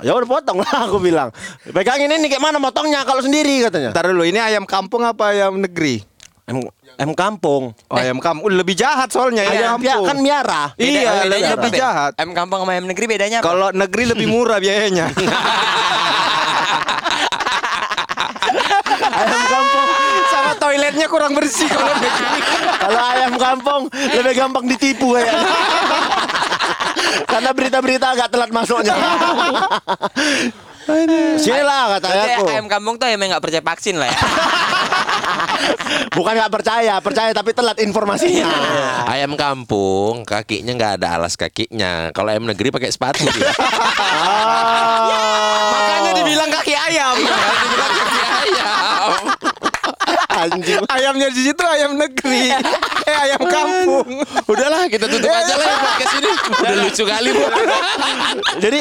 Ya 0.00 0.14
udah 0.16 0.28
potong 0.30 0.62
lah 0.62 0.88
aku 0.88 0.98
bilang. 1.02 1.30
Pegangin 1.68 2.10
ini 2.10 2.26
kayak 2.32 2.42
mana 2.42 2.58
motongnya 2.62 3.04
kalau 3.04 3.20
sendiri 3.20 3.66
katanya. 3.66 3.92
Ntar 3.92 4.10
dulu 4.10 4.24
ini 4.24 4.40
ayam 4.40 4.64
kampung 4.64 5.04
apa 5.04 5.34
ayam 5.34 5.60
negeri 5.60 6.02
Em, 6.42 6.58
em 7.00 7.12
kampung. 7.16 7.72
Oh 7.88 7.96
ayam 7.96 8.20
kampung 8.20 8.52
Lebih 8.52 8.76
jahat 8.76 9.08
soalnya 9.08 9.48
Ayam 9.48 9.52
ayam 9.52 9.80
pia, 9.80 9.96
kampung 9.96 10.08
kan 10.08 10.18
miara. 10.20 10.62
Iya 10.76 11.24
bedanya 11.24 11.56
lebih, 11.56 11.70
apa, 11.72 11.78
jahat 11.80 12.12
Ayam 12.20 12.32
kampung 12.36 12.58
sama 12.64 12.72
ayam 12.76 12.86
negeri 12.88 13.04
bedanya 13.08 13.38
apa? 13.40 13.46
Kalau 13.48 13.68
negeri 13.72 14.04
lebih 14.12 14.26
murah 14.28 14.58
biayanya 14.60 15.06
Ayam 19.12 19.42
kampung. 19.48 19.88
Sama 20.32 20.52
toiletnya 20.56 21.06
kurang 21.08 21.32
bersih 21.36 21.68
kalau 21.68 21.92
negeri 21.96 22.40
Kalau 22.80 23.00
ayam 23.12 23.34
kampung 23.36 23.82
lebih 23.92 24.34
gampang 24.36 24.64
ditipu 24.68 25.16
ya. 25.16 25.28
Karena 27.28 27.50
berita-berita 27.52 28.06
agak 28.12 28.28
telat 28.32 28.50
masuknya. 28.52 28.94
Sini 31.38 31.62
lah 31.62 31.98
kata 31.98 32.06
aku. 32.10 32.44
ayam 32.50 32.66
kampung 32.66 32.94
tuh 32.98 33.06
ayam 33.06 33.20
yang 33.22 33.30
nggak 33.36 33.44
percaya 33.44 33.62
vaksin 33.62 33.96
lah 34.02 34.10
ya. 34.10 34.18
Bukan 36.16 36.32
nggak 36.34 36.52
percaya, 36.52 36.94
percaya 36.98 37.30
tapi 37.32 37.54
telat 37.54 37.78
informasinya. 37.80 38.48
Ayam 39.08 39.34
kampung 39.38 40.26
kakinya 40.26 40.72
nggak 40.74 40.92
ada 41.00 41.18
alas 41.20 41.34
kakinya. 41.38 42.10
Kalau 42.12 42.30
ayam 42.32 42.44
negeri 42.46 42.74
pakai 42.74 42.90
sepatu 42.92 43.24
dia. 43.30 43.50
Ah. 44.12 45.08
Makanya 45.72 46.10
dibilang 46.20 46.50
kaki 46.52 46.74
ayam 46.76 47.16
Dibilang 47.16 47.92
kaki 47.96 48.20
ayam. 48.22 49.10
Anjing. 50.32 50.82
Ayamnya 50.88 51.28
di 51.32 51.42
situ 51.44 51.62
ayam 51.64 51.96
negeri 51.96 52.52
Eh 53.04 53.16
ayam 53.16 53.42
kampung 53.44 54.24
Udahlah 54.48 54.88
kita 54.88 55.08
tutup 55.08 55.28
aja 55.28 55.54
lah 55.56 55.66
ya 55.66 55.76
podcast 55.80 56.14
ini. 56.18 56.30
Udah 56.62 56.76
lucu 56.80 57.02
kali 57.04 57.30
bu. 57.32 57.44
Jadi 58.60 58.80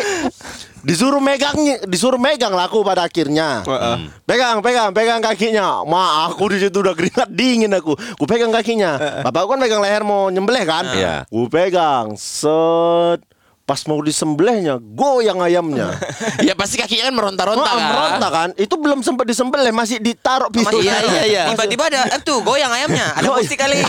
disuruh 0.82 1.22
megang 1.22 1.56
disuruh 1.86 2.18
megang 2.18 2.54
lah 2.54 2.68
aku 2.68 2.82
pada 2.82 3.06
akhirnya. 3.06 3.62
Hmm. 3.66 4.10
Pegang, 4.26 4.60
pegang, 4.62 4.90
pegang 4.94 5.22
kakinya. 5.22 5.86
Ma, 5.86 6.28
aku 6.30 6.52
di 6.54 6.58
situ 6.62 6.82
udah 6.82 6.94
keringat 6.98 7.30
dingin 7.32 7.72
aku. 7.74 7.94
Ku 8.18 8.24
pegang 8.26 8.50
kakinya. 8.54 9.24
Bapak 9.26 9.46
kan 9.46 9.60
pegang 9.62 9.82
leher 9.82 10.04
mau 10.06 10.30
nyembelih 10.30 10.66
kan? 10.66 10.86
Ku 11.30 11.48
pegang. 11.48 12.18
Set. 12.18 13.22
Pas 13.62 13.80
mau 13.88 14.02
disembelihnya, 14.02 14.82
goyang 14.82 15.40
ayamnya. 15.40 15.96
Ya 16.48 16.58
pasti 16.58 16.76
kakinya 16.76 17.08
kan 17.08 17.16
meronta-ronta 17.16 17.70
kan. 17.70 17.88
meronta 17.94 18.28
kan? 18.28 18.50
Itu 18.58 18.76
belum 18.76 19.06
sempat 19.06 19.30
disembelih, 19.30 19.70
masih 19.72 20.02
ditaruh 20.02 20.50
pisau. 20.50 20.82
Iya, 20.82 20.98
iya, 21.06 21.24
iya. 21.24 21.44
Tiba-tiba 21.54 21.88
ada 21.88 22.02
eh 22.10 22.20
tuh 22.20 22.42
goyang 22.42 22.72
ayamnya. 22.74 23.14
Ada 23.16 23.30
musik 23.30 23.56
kali. 23.56 23.78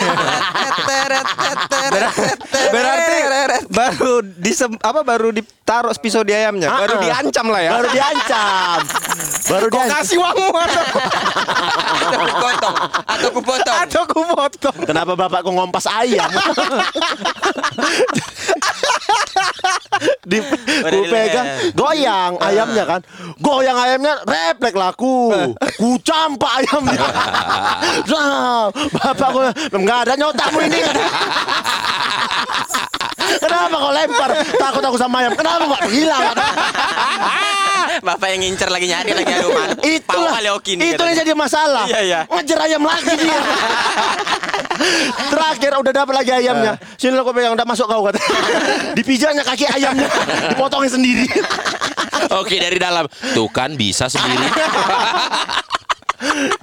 Berarti 2.73 3.17
baru 3.73 4.13
disem, 4.39 4.77
apa 4.81 5.01
baru 5.03 5.33
ditaruh 5.33 5.93
pisau 5.99 6.23
di 6.25 6.33
ayamnya 6.33 6.69
Baru 6.73 7.01
diancam 7.01 7.47
lah 7.49 7.61
ya 7.63 7.71
Baru 7.79 7.89
diancam. 7.93 8.79
Baru 9.49 9.67
Kok 9.69 9.85
kasih 9.89 10.17
uangmu 10.21 10.49
atau, 10.65 10.85
atau 11.93 12.21
ku 12.23 12.37
potong 12.41 12.77
atau 13.07 13.29
ku 13.31 13.41
potong. 13.43 13.77
atau 13.77 14.03
ku 14.07 14.21
potong 14.33 14.77
Kenapa 14.87 15.13
bapakku 15.17 15.51
ngompas 15.53 15.85
ayam? 15.89 16.29
Di 20.33 20.39
pegang 21.13 21.47
goyang 21.77 22.33
ayamnya 22.41 22.85
kan. 22.89 23.01
Goyang 23.45 23.77
ayamnya 23.77 24.15
refleks 24.25 24.79
laku. 24.79 25.29
Ku 25.81 26.01
campak 26.01 26.65
ayamnya. 26.65 27.07
Nah, 28.13 28.69
bapak 28.71 29.29
gue 29.33 29.49
nggak 29.73 29.99
ada 30.07 30.15
nyotamu 30.15 30.59
ini 30.69 30.81
kenapa 33.41 33.75
kau 33.77 33.93
lempar? 33.93 34.31
Takut 34.57 34.83
aku 34.85 34.99
sama 34.99 35.25
ayam. 35.25 35.33
Kenapa 35.35 35.65
kok 35.67 35.83
hilang? 35.91 36.23
Bapak 38.07 38.29
yang 38.33 38.41
ngincer 38.49 38.69
lagi 38.73 38.87
nyari 38.89 39.13
lagi. 39.13 39.33
Pau 39.37 39.53
itulah. 39.85 40.39
Itu 40.65 41.03
yang 41.03 41.17
jadi 41.19 41.33
masalah. 41.37 41.85
Iya, 41.87 42.01
iya. 42.03 42.21
ngejar 42.27 42.59
ayam 42.65 42.83
lagi 42.83 43.13
dia. 43.15 43.39
Terakhir 45.33 45.71
udah 45.79 45.93
dapat 45.93 46.15
lagi 46.17 46.33
ayamnya. 46.33 46.73
Sini 46.97 47.15
lo 47.15 47.23
kau 47.23 47.35
pegang 47.37 47.55
udah 47.55 47.67
masuk 47.69 47.87
kau 47.87 48.03
kata 48.09 48.19
dipijaknya 48.99 49.45
kaki 49.45 49.69
ayamnya. 49.69 50.09
Dipotongin 50.55 50.91
sendiri. 50.91 51.27
Oke 52.33 52.57
dari 52.59 52.79
dalam. 52.81 53.07
Tuh 53.37 53.49
kan 53.53 53.77
bisa 53.77 54.09
sendiri. 54.09 54.47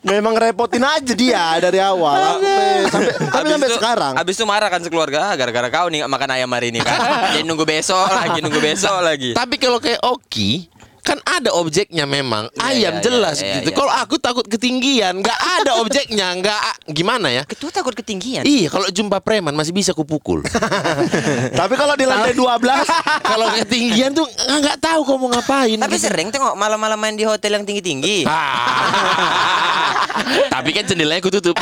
Memang 0.02 0.34
repotin 0.34 0.82
aja 0.82 1.14
dia 1.14 1.60
dari 1.60 1.78
awal 1.78 2.16
sampai 2.40 2.60
sampai 2.86 3.14
tapi 3.14 3.36
Abis 3.40 3.52
sampai 3.52 3.68
itu- 3.68 3.78
sekarang 3.78 4.14
Abis 4.16 4.34
itu 4.36 4.46
marah 4.46 4.70
kan 4.70 4.82
sekeluarga 4.82 5.20
ah, 5.22 5.34
gara-gara 5.34 5.68
kau 5.70 5.88
nih 5.88 6.04
makan 6.04 6.30
ayam 6.32 6.50
hari 6.50 6.70
ini 6.70 6.80
kan. 6.80 6.98
Jadi 7.32 7.44
nunggu 7.44 7.64
besok 7.64 8.08
lagi, 8.08 8.40
nunggu 8.40 8.60
besok 8.60 8.98
lagi. 9.00 9.32
Tapi 9.32 9.56
kalau 9.56 9.78
kayak 9.78 10.00
Oki 10.02 10.68
kan 11.02 11.18
ada 11.26 11.56
objeknya 11.56 12.04
memang 12.04 12.52
Iya, 12.56 12.64
ayam 12.70 12.94
iya, 13.00 13.04
jelas 13.04 13.38
iya, 13.40 13.60
gitu. 13.60 13.72
iya. 13.72 13.78
Kalau 13.78 13.94
aku 13.94 14.16
takut 14.20 14.46
ketinggian, 14.46 15.20
nggak 15.24 15.40
ada 15.62 15.72
objeknya, 15.82 16.28
nggak 16.38 16.60
gimana 16.92 17.28
ya? 17.32 17.44
Ketua 17.48 17.72
takut 17.72 17.96
ketinggian. 17.96 18.44
Iya, 18.44 18.68
kalau 18.70 18.88
jumpa 18.92 19.20
preman 19.24 19.56
masih 19.56 19.74
bisa 19.74 19.96
kupukul. 19.96 20.44
tapi 21.60 21.74
kalau 21.80 21.96
di 21.96 22.06
lantai 22.06 22.36
12 22.36 22.46
kalau 23.32 23.48
ketinggian 23.64 24.12
tuh 24.14 24.26
nggak 24.60 24.78
tahu 24.84 25.00
kau 25.08 25.18
mau 25.18 25.30
ngapain. 25.32 25.78
Tapi 25.80 25.96
gitu. 25.98 26.06
sering 26.12 26.30
tengok 26.30 26.54
malam-malam 26.60 27.00
main 27.00 27.16
di 27.16 27.26
hotel 27.26 27.58
yang 27.60 27.66
tinggi-tinggi. 27.66 28.28
Ah. 28.28 29.96
Tapi 30.54 30.70
kan 30.76 30.84
jendelanya 30.86 31.24
aku 31.24 31.32
tutup. 31.32 31.56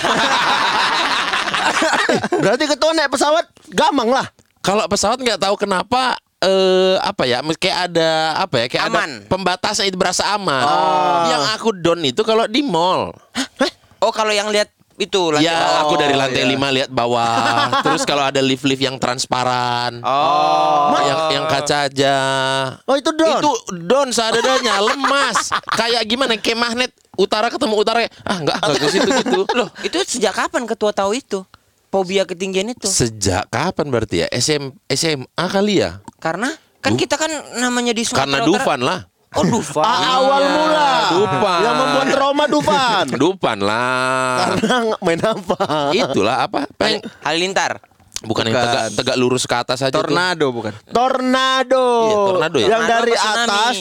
berarti 2.41 2.65
ketua 2.65 2.91
naik 2.95 3.11
pesawat 3.13 3.45
gamang 3.69 4.09
lah 4.09 4.25
Kalau 4.65 4.83
pesawat 4.89 5.21
nggak 5.21 5.39
tahu 5.39 5.55
kenapa 5.55 6.17
eh 6.37 6.95
apa 7.01 7.25
ya 7.25 7.41
kayak 7.41 7.77
ada 7.89 8.09
apa 8.37 8.55
ya 8.61 8.65
kayak 8.69 8.83
Aman. 8.87 9.09
ada 9.09 9.25
pembatasan 9.25 9.89
itu 9.89 9.97
berasa 9.97 10.21
aman. 10.29 10.61
Yang 11.27 11.43
aku 11.57 11.69
down 11.73 12.01
itu 12.05 12.21
kalau 12.21 12.45
di 12.45 12.61
mall. 12.61 13.09
Oh 13.97 14.13
kalau 14.13 14.29
yang 14.29 14.53
lihat 14.53 14.69
itu 14.97 15.29
lantai 15.29 15.45
Ya, 15.45 15.57
bawah. 15.61 15.81
aku 15.85 15.93
dari 15.93 16.13
lantai 16.13 16.41
iya. 16.41 16.57
5 16.57 16.77
lihat 16.77 16.89
bawah. 16.89 17.37
Terus 17.85 18.01
kalau 18.01 18.25
ada 18.25 18.41
lift-lift 18.41 18.81
yang 18.81 18.97
transparan. 18.97 20.01
Oh. 20.01 20.93
Yang 20.97 21.21
yang 21.37 21.45
kaca 21.45 21.77
aja. 21.85 22.15
oh 22.81 22.95
itu 22.97 23.09
don 23.13 23.37
Itu 23.37 23.51
down 23.85 24.09
seadanya, 24.09 24.81
lemas. 24.89 25.53
Kayak 25.69 26.01
gimana? 26.05 26.33
Kayak 26.37 26.59
magnet 26.59 26.91
utara 27.13 27.49
ketemu 27.49 27.77
utara. 27.77 28.09
Ah, 28.25 28.41
enggak, 28.41 28.57
enggak 28.57 28.81
ke 28.81 28.89
situ 28.89 29.09
gitu. 29.21 29.39
Loh, 29.57 29.69
Itu 29.81 29.97
sejak 30.01 30.33
kapan 30.33 30.65
ketua 30.65 30.89
tahu 30.89 31.13
itu? 31.13 31.45
Fobia 31.87 32.25
ketinggian 32.25 32.67
itu. 32.67 32.83
sejak 32.83 33.47
kapan 33.47 33.87
berarti 33.87 34.25
ya? 34.25 34.27
SM 34.27 34.75
SMA 34.91 35.45
kali 35.47 35.79
ya? 35.85 36.01
Karena 36.17 36.49
kan 36.77 36.93
kita 36.93 37.15
kan 37.15 37.29
namanya 37.55 37.91
di 37.91 38.01
Sumatera 38.01 38.23
Karena 38.23 38.37
Utara- 38.39 38.49
Dufan 38.49 38.79
lah. 38.81 38.99
Oh 39.29 39.43
Dufan. 39.43 39.83
Ah, 39.83 40.17
awal 40.17 40.43
mula 40.45 40.89
Dufan. 41.11 41.59
yang 41.61 41.75
membuat 41.75 42.07
trauma 42.09 42.45
Dufan 42.47 43.05
Dufan 43.21 43.57
lah. 43.59 44.35
karena 44.39 44.73
main 44.97 45.19
apa 45.21 45.57
Itulah 45.91 46.35
apa? 46.41 46.59
Peng, 46.73 47.03
Halilintar. 47.21 47.83
bukan, 48.19 48.49
yang 48.49 48.55
Bukan. 48.55 48.65
tegak, 48.65 48.85
tegak 48.97 49.15
lurus 49.15 49.45
ke 49.45 49.53
atas 49.53 49.77
aja 49.79 49.93
tuh. 49.93 50.01
Tornado 50.01 50.49
bukan 50.49 50.73
tornado 50.89 51.85
Iya, 52.01 52.17
tornado 52.25 52.57
ya? 52.57 52.65
yang 52.65 52.81
Tornado 52.81 52.93
dari 52.97 53.13
apa 53.13 53.21
tsunami? 53.21 53.45
atas 53.45 53.75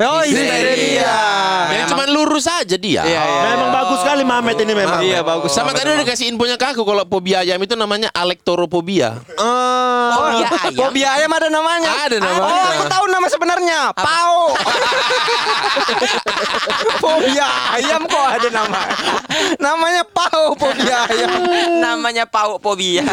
Oh 0.00 0.20
Histeria. 0.24 1.12
Yang 1.60 1.68
Memang- 1.68 1.90
cuma 1.90 2.04
lurus 2.08 2.46
aja 2.46 2.76
dia. 2.76 3.02
Iya, 3.02 3.20
iya. 3.20 3.40
memang 3.50 3.68
bagus 3.70 3.98
sekali 4.00 4.22
Mamet 4.22 4.56
ini 4.56 4.72
memang 4.72 5.00
Iya 5.02 5.20
bagus 5.20 5.50
Sama 5.50 5.70
tadi 5.70 5.92
udah 5.92 6.06
kasih 6.06 6.30
infonya 6.30 6.56
ke 6.56 6.66
aku 6.68 6.82
kalau 6.82 7.04
fobia 7.04 7.42
ayam 7.42 7.58
itu 7.58 7.74
namanya 7.74 8.08
alektorophobia. 8.10 9.20
Ah, 10.10 10.18
Fobia 10.18 10.48
ayam. 10.50 10.76
Fobia 10.76 11.08
ayam 11.16 11.30
ada 11.32 11.48
namanya. 11.48 11.90
Ada 12.04 12.16
namanya. 12.20 12.44
Oh, 12.44 12.66
aku 12.74 12.84
tahu 12.90 13.04
nama 13.08 13.26
sebenarnya. 13.30 13.78
Pau. 13.96 14.38
fobia 17.02 17.48
ayam 17.78 18.02
kok 18.04 18.28
ada 18.28 18.48
nama. 18.52 18.80
Namanya 19.56 20.02
Pau 20.04 20.52
fobia 20.58 21.08
ayam. 21.08 21.30
Namanya 21.80 22.24
pauk 22.28 22.60
fobia. 22.60 23.06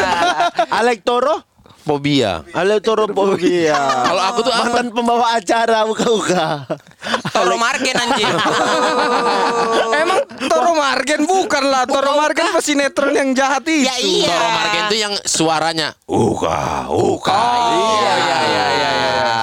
Alektoro 0.68 1.47
Fobia. 1.88 2.44
Alektorophobia 2.52 4.04
Kalau 4.04 4.22
aku 4.28 4.44
tuh 4.44 4.52
apa? 4.52 4.68
mantan 4.68 4.92
pembawa 4.92 5.40
acara 5.40 5.88
uka-uka 5.88 6.68
Toro 7.32 7.56
Margen 7.56 7.96
anjing. 7.96 8.28
Emang 10.02 10.20
Toro 10.50 10.72
Margen 10.74 11.24
bukan 11.24 11.64
lah. 11.64 11.86
Toro 11.86 12.12
Margen 12.18 12.50
pesinetron 12.52 13.14
yang 13.14 13.30
jahat 13.32 13.62
itu. 13.64 13.86
Ya 13.86 13.94
iya. 14.02 14.28
Toro 14.28 14.48
Margen 14.52 14.82
tuh 14.90 14.98
yang 14.98 15.14
suaranya 15.24 15.88
uka 16.04 16.90
uka. 16.90 17.40
Iya 17.72 18.12
iya 18.18 18.38
iya 18.44 18.66
iya. 18.74 19.37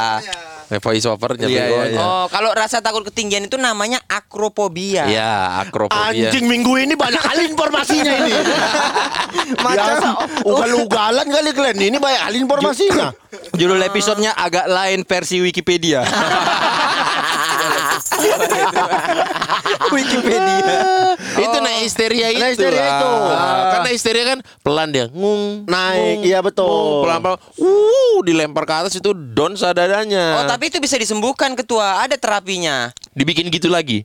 Voice 0.66 1.06
overnya 1.06 1.46
Iya, 1.46 1.64
iya, 1.70 1.84
iya. 1.94 2.02
Oh, 2.02 2.26
kalau 2.30 2.50
rasa 2.58 2.82
takut 2.82 3.06
ketinggian 3.06 3.46
itu 3.46 3.56
namanya 3.56 4.02
akrophobia. 4.10 5.06
Ya, 5.06 5.62
akrofobia. 5.62 6.32
Anjing 6.32 6.50
minggu 6.50 6.74
ini 6.82 6.98
banyak 6.98 7.22
kali 7.22 7.54
informasinya 7.54 8.14
ini 8.26 8.34
Biasa 9.66 10.10
ugal-ugalan 10.42 11.28
kali 11.30 11.50
kalian 11.54 11.78
Ini 11.94 11.98
banyak 12.02 12.22
kali 12.26 12.38
informasinya 12.42 13.14
Judul 13.54 13.78
episodenya 13.86 14.34
agak 14.34 14.66
lain 14.66 15.06
versi 15.06 15.38
Wikipedia. 15.44 16.02
Wikipedia. 19.96 21.16
Itu 21.40 21.58
naik 21.62 21.80
histeria 21.88 22.28
itu. 22.32 22.40
Naik 22.42 22.52
histeria 22.58 22.86
itu. 22.98 23.12
Karena 23.72 23.90
histeria 23.92 24.24
kan 24.36 24.40
pelan 24.62 24.90
dia. 24.92 25.06
Ngung. 25.12 25.68
Naik, 25.68 26.22
ngung, 26.22 26.28
iya 26.28 26.40
betul. 26.44 26.68
ngung, 26.68 27.04
Pelan-pelan. 27.08 27.38
Uh, 27.60 28.18
dilempar 28.26 28.64
ke 28.68 28.74
atas 28.74 28.94
itu 28.98 29.12
don 29.14 29.56
sadadanya. 29.56 30.42
Oh, 30.42 30.46
tapi 30.48 30.72
itu 30.72 30.80
bisa 30.80 31.00
disembuhkan 31.00 31.56
ketua. 31.56 32.04
Ada 32.04 32.20
terapinya. 32.20 32.92
Dibikin 33.16 33.48
gitu 33.48 33.68
lagi. 33.68 34.04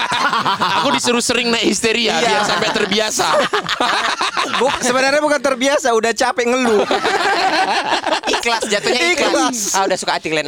Aku 0.78 0.92
disuruh 0.92 1.18
sering 1.18 1.48
naik 1.48 1.64
histeria 1.66 2.14
Iya. 2.14 2.28
biar 2.28 2.42
sampai 2.44 2.68
terbiasa. 2.70 3.26
Buk- 4.60 4.78
sebenarnya 4.78 5.18
bukan 5.18 5.40
terbiasa, 5.40 5.88
udah 5.90 6.12
capek 6.12 6.44
ngeluh. 6.46 6.84
Ikhlas 8.34 8.62
jatuhnya 8.64 9.02
ikhlas. 9.10 9.32
Ikhlas. 9.32 9.58
Ah, 9.72 9.82
udah 9.84 9.96
suka 9.96 10.12
hati 10.14 10.28
Glenn. 10.28 10.46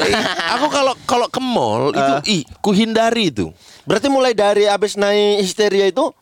Aku 0.52 0.68
kalau 0.68 0.92
kalau 1.02 1.26
ke 1.26 1.40
mall 1.40 1.90
itu 1.90 2.12
ih, 2.30 2.42
kuhindari 2.60 3.32
itu. 3.32 3.48
Berarti 3.82 4.06
mulai 4.06 4.30
dari 4.30 4.66
abis 4.66 4.94
naik 4.94 5.40
histeria 5.40 5.88
itu 5.88 6.12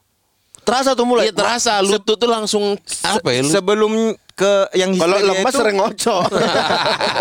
Terasa 0.65 0.97
tuh 0.97 1.05
mulai 1.05 1.29
Iya 1.29 1.37
terasa 1.37 1.77
lutut 1.79 2.17
tuh 2.17 2.25
langsung 2.25 2.73
apa 3.03 3.29
ya? 3.29 3.45
lu- 3.45 3.53
Sebelum 3.53 3.93
ke 4.35 4.67
yang 4.75 4.91
Kalau 4.99 5.15
lemas 5.23 5.55
itu, 5.55 5.59
sering 5.63 5.79
ngocok 5.79 6.27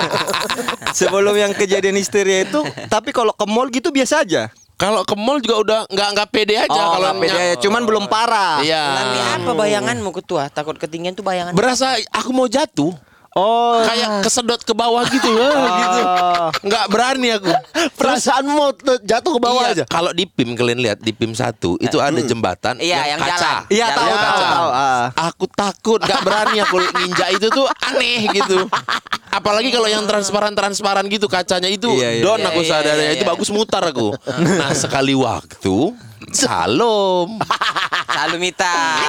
sebelum 0.97 1.35
yang 1.37 1.53
kejadian 1.53 1.93
histeria 1.97 2.45
itu, 2.45 2.65
tapi 2.89 3.13
kalau 3.13 3.33
ke 3.33 3.45
mall 3.45 3.69
gitu 3.69 3.93
biasa 3.93 4.25
aja. 4.25 4.49
Kalau 4.73 5.05
ke 5.05 5.13
mall 5.13 5.37
juga 5.37 5.55
udah 5.61 5.79
nggak 5.87 6.09
nggak 6.17 6.29
pede 6.33 6.55
aja 6.57 6.73
Oh, 6.73 6.97
kalau 6.97 7.13
pede 7.21 7.37
aja, 7.37 7.55
cuman 7.61 7.85
belum 7.85 8.05
parah. 8.09 8.65
Iya. 8.65 8.83
Tapi 8.97 9.19
apa 9.39 9.51
bayanganmu 9.53 10.09
ketua? 10.11 10.49
Takut 10.49 10.75
ketinggian 10.75 11.13
tuh 11.13 11.21
bayangan. 11.21 11.53
Berasa 11.53 12.01
aku 12.09 12.33
mau 12.33 12.49
jatuh. 12.49 12.91
Oh, 13.33 13.81
Kayak 13.81 14.21
kesedot 14.21 14.61
ke 14.61 14.73
bawah 14.73 15.01
gitu 15.05 15.25
lah 15.33 15.49
gitu. 15.73 16.01
Nggak 16.69 16.85
berani 16.85 17.27
aku. 17.33 17.49
Perasaan 17.99 18.45
mau 18.45 18.69
jatuh 19.01 19.31
ke 19.33 19.41
bawah 19.41 19.63
Iya, 19.63 19.73
aja 19.73 19.83
Kalau 19.89 20.13
di 20.13 20.23
PIM 20.23 20.53
kalian 20.53 20.77
lihat 20.77 21.01
di 21.01 21.09
PIM 21.11 21.33
satu 21.33 21.73
itu 21.77 21.97
ada 21.97 22.21
jembatan 22.21 22.77
Iya, 22.77 23.09
yang 23.09 23.19
kaca. 23.19 23.33
jalan. 23.33 23.61
Iya, 23.67 23.85
Jalan. 23.85 23.97
tahu, 23.97 24.05
Yang 24.05 24.21
tahu, 24.21 24.29
kaca. 24.37 24.45
tahu. 24.53 24.69
Ah. 24.69 25.05
Aku 25.27 25.45
takut, 25.49 25.99
nggak 25.99 26.21
berani 26.21 26.57
aku 26.61 26.75
nginjak 26.93 27.29
itu 27.33 27.47
tuh 27.49 27.65
aneh 27.81 28.21
gitu. 28.31 28.57
Apalagi 29.33 29.73
kalau 29.73 29.89
yang 29.89 30.05
transparan-transparan 30.05 31.09
gitu 31.09 31.25
kacanya 31.25 31.65
itu 31.67 31.89
Iya, 31.89 32.09
iya. 32.13 32.21
don 32.21 32.37
Iya, 32.37 32.53
aku 32.53 32.61
iya, 32.61 32.69
sadar 32.69 32.95
iya, 33.01 33.17
itu 33.17 33.25
iya. 33.25 33.31
bagus 33.33 33.49
mutar 33.49 33.81
aku. 33.81 34.13
Nah 34.61 34.77
sekali 34.77 35.17
waktu 35.17 35.97
Salam. 36.29 37.41
Salumita. 38.15 38.69
Ah, 38.69 39.01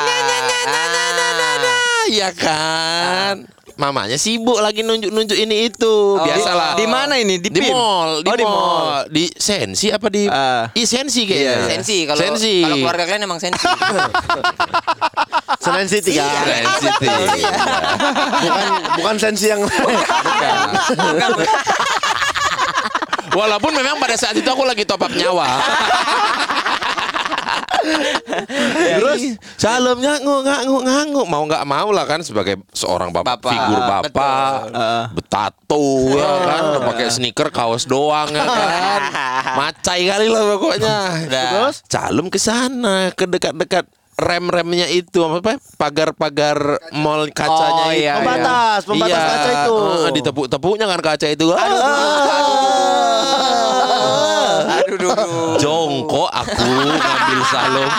ya 2.09 2.29
kan. 2.31 3.47
Mamanya 3.75 4.15
sibuk 4.15 4.63
lagi 4.63 4.87
nunjuk-nunjuk 4.87 5.35
ini 5.35 5.67
itu. 5.67 6.15
Biasalah. 6.15 6.79
di 6.79 6.87
mana 6.87 7.19
ini? 7.19 7.43
Di 7.43 7.51
di 7.51 7.59
mall, 7.67 8.23
di, 8.23 8.31
Oh, 8.31 8.37
di 8.39 8.45
mall. 8.47 8.55
mall. 8.55 9.11
Di 9.11 9.27
Sensi 9.35 9.91
apa 9.91 10.07
di 10.07 10.31
Ah. 10.31 10.71
Ih, 10.73 10.87
Sensi 10.87 11.27
kayaknya. 11.27 11.55
Iya. 11.59 11.67
Sensi 11.75 11.97
kalau 12.07 12.21
Sensi. 12.23 12.63
kalau 12.63 12.77
keluarga 12.79 13.03
kalian 13.05 13.27
emang 13.27 13.41
sensi. 13.43 13.67
Senen 15.59 15.89
City 15.91 16.15
kan 16.15 16.31
Sensi. 16.79 17.43
Bukan 18.39 18.67
bukan 18.95 19.17
sensi 19.19 19.47
yang 19.51 19.63
Walaupun 23.35 23.75
memang 23.75 23.99
pada 23.99 24.15
saat 24.15 24.39
itu 24.39 24.47
aku 24.47 24.63
lagi 24.63 24.87
top 24.87 25.03
up 25.03 25.11
nyawa. 25.11 25.47
Terus 28.99 29.21
salam 29.55 29.97
nganguk 29.97 30.41
nganguk 30.43 30.83
nganguk. 30.83 31.27
Mau 31.27 31.43
nggak 31.45 31.65
mau 31.65 31.89
lah 31.89 32.05
kan 32.05 32.21
sebagai 32.21 32.61
seorang 32.71 33.11
bapak, 33.11 33.39
Bapak, 33.39 33.51
figur 33.51 33.81
bapak. 33.81 34.11
betul. 34.11 35.03
betato 35.15 35.85
ya 36.13 36.31
kan? 36.45 36.61
Udah 36.71 36.83
pakai 36.87 37.07
sneaker 37.09 37.49
kaos 37.49 37.85
doang 37.85 38.29
ya 38.29 38.43
kan? 38.43 39.01
Macai 39.59 40.05
kali 40.05 40.27
lah 40.27 40.43
pokoknya. 40.51 40.97
Terus? 41.27 41.77
calum 41.87 42.27
ke 42.27 42.39
sana 42.39 43.11
ke 43.11 43.25
dekat-dekat 43.25 43.85
rem-remnya 44.15 44.87
itu. 44.87 45.21
Apa 45.21 45.59
pagar-pagar 45.75 46.59
mall 46.93 47.27
kacanya 47.31 47.85
Oh, 47.85 47.91
itu. 47.91 48.01
iya, 48.01 48.15
Pembatas, 48.19 48.81
pembatas 48.85 49.11
Iya. 49.13 49.27
kaca 49.27 49.51
itu. 49.53 49.75
Heeh, 49.75 50.11
ditepuk-tepuknya 50.15 50.87
kan 50.87 51.01
kaca 51.03 51.27
itu. 51.29 51.47
Aduh, 51.51 51.83
duh, 54.83 54.97
duh. 54.99 55.15
Jongkok 55.57 56.29
aku 56.31 56.67
ngambil 56.91 57.41
salom. 57.47 57.91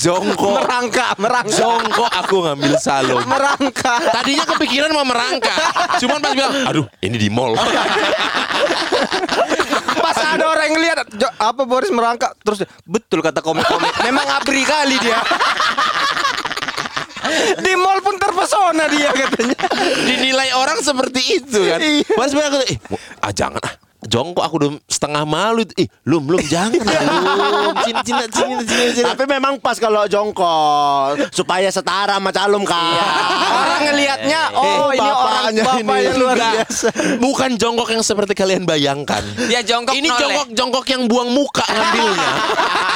Jongkok. 0.00 0.52
merangkak, 0.64 1.10
merangkak. 1.20 1.58
Jongkok 1.58 2.10
aku 2.10 2.36
ngambil 2.44 2.72
salom. 2.76 3.20
merangkak. 3.28 4.00
Tadinya 4.10 4.44
kepikiran 4.48 4.90
mau 4.90 5.04
merangkak. 5.04 5.56
Cuman 6.00 6.18
pas 6.18 6.32
bilang, 6.32 6.52
aduh 6.64 6.86
ini 7.00 7.16
di 7.16 7.28
mall. 7.28 7.52
Pas 10.00 10.16
ada 10.16 10.44
orang 10.48 10.72
yang 10.72 10.80
lihat 10.80 10.98
"Jo- 11.12 11.34
apa 11.36 11.62
Boris 11.68 11.92
merangkak 11.92 12.32
terus 12.40 12.64
betul 12.82 13.20
kata 13.20 13.44
komik-komik. 13.44 13.92
Memang 14.00 14.26
abri 14.32 14.64
kali 14.64 14.96
dia. 14.98 15.20
Di 17.60 17.72
mall 17.76 18.00
pun 18.00 18.16
terpesona 18.16 18.88
dia 18.88 19.12
katanya. 19.12 19.58
Dinilai 20.02 20.50
orang 20.56 20.80
seperti 20.80 21.20
itu 21.36 21.60
kan. 21.68 21.78
Pas 22.16 22.32
bilang, 22.32 22.50
aku, 22.50 22.58
eh, 22.66 22.78
ah 23.20 23.30
jangan 23.30 23.60
ah. 23.60 23.74
Jongkok 24.10 24.42
aku 24.42 24.54
udah 24.58 24.70
setengah 24.90 25.22
malu. 25.22 25.62
Ih, 25.78 25.86
lum, 26.02 26.26
lum, 26.26 26.42
jangan. 26.42 26.74
Lum. 26.74 27.74
Sini, 27.80 28.00
sini, 28.02 28.24
sini, 28.26 28.54
sini, 28.60 28.86
sini. 28.90 29.06
Tapi 29.06 29.22
memang 29.24 29.54
pas 29.56 29.78
kalau 29.78 30.02
jongkok 30.04 31.30
supaya 31.30 31.70
setara 31.70 32.18
sama 32.18 32.34
calum 32.34 32.66
kan. 32.66 32.98
Orang 33.46 33.82
ngelihatnya 33.86 34.40
oh 34.50 34.90
Eh, 34.90 34.98
ini 34.98 35.06
orang 35.06 35.14
bapaknya 35.54 35.62
bapak 35.62 35.78
ini. 35.78 36.02
yang 36.02 36.16
luar 36.18 36.36
biasa. 36.36 36.86
Bukan 37.22 37.50
jongkok 37.54 37.88
yang 37.88 38.02
seperti 38.02 38.32
kalian 38.34 38.66
bayangkan. 38.66 39.22
Dia 39.46 39.62
jongkok 39.62 39.94
Ini 39.94 40.02
noleh. 40.04 40.18
jongkok 40.18 40.46
jongkok 40.52 40.86
yang 40.88 41.02
buang 41.06 41.30
muka 41.30 41.62
ngambilnya. 41.62 42.30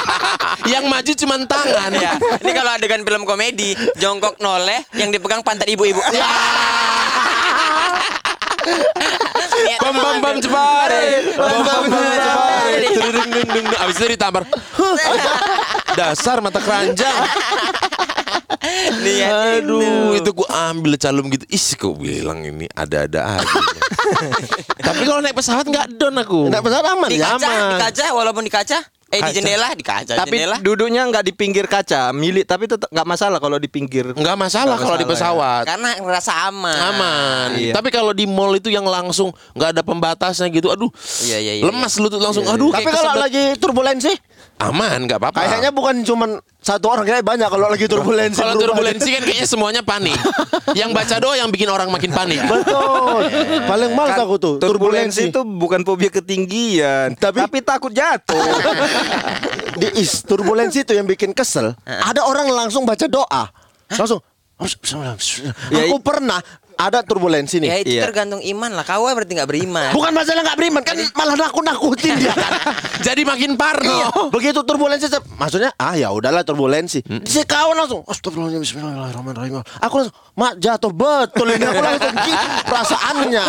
yang 0.73 0.83
maju 0.85 1.11
cuma 1.15 1.35
tangan. 1.41 1.91
Ya, 1.95 2.11
ini 2.37 2.51
kalau 2.51 2.71
adegan 2.71 3.01
film 3.01 3.23
komedi, 3.23 3.71
jongkok 3.95 4.35
noleh 4.37 4.83
yang 4.91 5.15
dipegang 5.15 5.39
pantat 5.39 5.71
ibu-ibu. 5.71 6.03
Ya. 6.11 6.27
Niat 9.65 9.79
Bam 9.81 9.95
bam 9.97 10.17
bam 10.21 10.37
cepare. 10.37 11.03
Bam 11.33 11.59
bam 11.65 11.83
bam 11.89 12.05
cepare. 12.21 12.87
Dung 12.93 13.29
dung 13.29 13.47
dung. 13.49 13.65
Abis 13.81 13.95
itu 13.97 14.05
ditampar. 14.13 14.43
Dasar 15.97 16.37
mata 16.39 16.61
keranjang. 16.61 17.17
Niat 19.01 19.61
Aduh, 19.61 20.17
itu 20.17 20.29
gua 20.33 20.73
ambil 20.73 20.97
calum 20.97 21.29
gitu. 21.33 21.45
Is, 21.49 21.73
kok 21.77 21.97
bilang 21.97 22.41
ini 22.45 22.65
ada-ada 22.73 23.41
aja. 23.41 23.59
Tapi 24.87 25.01
kalau 25.05 25.21
naik 25.21 25.37
pesawat 25.37 25.65
nggak 25.65 25.97
don 25.97 26.15
aku. 26.17 26.49
Enggak 26.49 26.63
pesawat 26.65 26.85
aman 26.93 27.09
di 27.09 27.17
ya 27.21 27.33
kaca, 27.37 27.45
aman. 27.45 27.69
di 27.69 27.75
kaca 27.81 28.05
walaupun 28.13 28.43
di 28.45 28.51
kaca, 28.53 28.77
eh 29.05 29.17
di 29.17 29.21
Kaca. 29.21 29.35
jendela, 29.37 29.67
di 29.71 29.83
kaca, 29.85 30.13
Tapi 30.17 30.33
jendela. 30.33 30.57
duduknya 30.59 31.05
nggak 31.05 31.23
di 31.23 31.31
pinggir 31.31 31.65
kaca, 31.65 32.09
milik 32.09 32.43
tapi 32.43 32.65
tetap 32.65 32.89
nggak 32.89 33.05
masalah 33.05 33.37
kalau 33.37 33.61
di 33.61 33.69
pinggir. 33.69 34.11
Nggak 34.11 34.33
masalah 34.35 34.75
Nggak 34.75 34.81
kalau 34.81 34.97
di 34.97 35.05
masalah, 35.05 35.13
pesawat. 35.13 35.63
Karena 35.69 35.89
ngerasa 36.01 36.31
aman. 36.49 36.79
Aman. 36.89 37.47
Iya. 37.55 37.73
Tapi 37.77 37.89
kalau 37.89 38.11
di 38.11 38.25
mall 38.25 38.57
itu 38.57 38.67
yang 38.67 38.83
langsung 38.83 39.29
nggak 39.53 39.69
ada 39.77 39.81
pembatasnya 39.85 40.49
gitu, 40.49 40.67
aduh, 40.67 40.89
Iya, 41.21 41.37
iya, 41.37 41.53
iya. 41.57 41.63
lemas 41.63 41.93
lutut 42.01 42.17
langsung. 42.17 42.49
Aduh, 42.49 42.73
Tapi 42.73 42.89
kalau 42.89 43.13
lagi 43.15 43.53
turbulensi 43.55 44.09
aman, 44.57 45.05
nggak 45.05 45.21
apa-apa. 45.21 45.37
Kayaknya 45.37 45.69
bukan 45.69 45.95
cuman 46.01 46.29
satu 46.65 46.89
orang 46.89 47.05
kayak 47.05 47.21
banyak 47.21 47.45
kalau 47.45 47.69
lagi 47.69 47.85
turbulensi. 47.85 48.41
Kalau 48.41 48.57
turbulensi 48.57 49.13
kan 49.13 49.21
kayaknya 49.21 49.45
semuanya 49.45 49.81
panik. 49.85 50.17
yang 50.79 50.89
baca 50.97 51.21
doa 51.21 51.37
yang 51.37 51.53
bikin 51.53 51.69
orang 51.69 51.93
makin 51.93 52.09
panik. 52.09 52.41
Betul. 52.41 53.29
Paling 53.69 53.93
males 53.93 54.17
aku 54.17 54.41
tuh 54.41 54.53
Turbulensi 54.57 55.29
itu 55.29 55.45
bukan 55.45 55.85
fobia 55.85 56.09
ketinggian, 56.09 57.13
Tapi- 57.21 57.45
tapi, 57.45 57.57
takut 57.61 57.93
jatuh. 57.93 58.33
di 59.81 59.93
is 60.01 60.25
turbulensi 60.25 60.81
itu 60.81 60.97
yang 60.97 61.05
bikin 61.05 61.37
kesel. 61.37 61.77
Ada 61.85 62.25
orang 62.25 62.49
langsung 62.49 62.81
baca 62.81 63.05
doa. 63.05 63.53
Langsung 63.93 64.25
Ya, 64.57 65.91
Aku 65.91 65.99
pernah 65.99 66.39
ada 66.75 66.99
turbulensi 67.01 67.57
Ya 67.57 67.61
nih. 67.61 67.69
itu 67.81 67.93
Iya. 67.95 68.03
tergantung 68.03 68.39
iman 68.39 68.71
lah. 68.71 68.83
Kau 68.83 69.05
berarti 69.05 69.33
nggak 69.33 69.47
beriman. 69.47 69.91
Bukan 69.91 70.11
masalah 70.11 70.43
nggak 70.43 70.57
beriman 70.57 70.81
kan 70.81 70.95
malah 71.13 71.35
nakut-nakutin 71.35 72.13
dia 72.17 72.31
kan. 72.31 72.51
Jadi 73.07 73.21
makin 73.23 73.55
parno. 73.55 73.87
Iya, 73.87 74.07
begitu 74.29 74.59
turbulensi 74.61 75.07
maksudnya 75.35 75.71
ah 75.75 75.93
ya 75.93 76.09
udahlah 76.09 76.41
turbulensi. 76.41 76.99
Si 77.23 77.41
kawan 77.43 77.75
langsung 77.75 78.03
astagfirullahaladzim 78.03 78.61
bismillahirrahmanirrahim. 78.61 79.63
Aku 79.79 79.93
langsung 79.97 80.15
mak 80.33 80.53
jatuh 80.57 80.91
betul 80.91 81.47
ini 81.49 81.63
aku 81.63 81.81
langsung 81.81 82.13
gitu 82.13 82.45
perasaannya. 82.65 83.45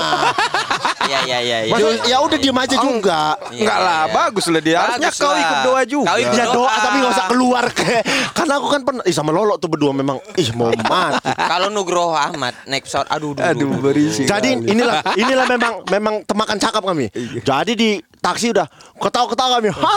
Iya 1.06 1.18
iya 1.24 1.38
iya. 1.40 1.58
iya. 1.62 1.72
Maksudnya 1.72 1.98
ya 2.04 2.18
udah 2.20 2.36
diem 2.36 2.58
aja 2.58 2.76
juga. 2.76 3.20
Iya, 3.48 3.62
Enggak 3.62 3.78
lah, 3.78 4.00
iya. 4.02 4.12
bagus 4.12 4.44
lah 4.46 4.60
dia. 4.60 4.78
Harusnya 4.80 5.10
kau 5.12 5.26
lah. 5.28 5.40
ikut 5.40 5.58
doa 5.64 5.82
juga. 5.84 6.06
Kau 6.06 6.18
ikut 6.18 6.34
Ya 6.36 6.46
doa 6.46 6.54
Doa. 6.56 6.78
tapi 6.78 6.96
nggak 6.98 7.12
usah 7.12 7.26
keluar 7.26 7.64
kayak 7.70 8.02
karena 8.32 8.52
aku 8.56 8.66
kan 8.68 8.80
pernah 8.82 9.02
ih 9.02 9.14
sama 9.14 9.30
Lolo 9.30 9.54
tuh 9.56 9.68
berdua 9.68 9.92
memang 9.92 10.18
ih 10.34 10.48
mau 10.52 10.68
mati. 10.70 11.30
Kalau 11.32 11.68
Nugroho 11.68 12.12
Ahmad 12.12 12.54
naik 12.64 12.84
pesawat, 12.84 13.06
aduh, 13.16 13.32
aduh, 13.32 13.42
Aduh, 13.42 13.68
aduh, 13.72 13.80
berisik. 13.80 14.28
Jadi 14.28 14.60
inilah 14.60 15.00
inilah 15.22 15.46
memang 15.48 15.72
memang 15.88 16.14
temakan 16.28 16.56
cakap 16.60 16.82
kami. 16.84 17.08
Jadi 17.40 17.72
di 17.72 17.90
taksi 18.20 18.52
udah 18.52 18.66
ketawa-ketawa 19.00 19.58
kami. 19.60 19.70
Ha 19.72 19.96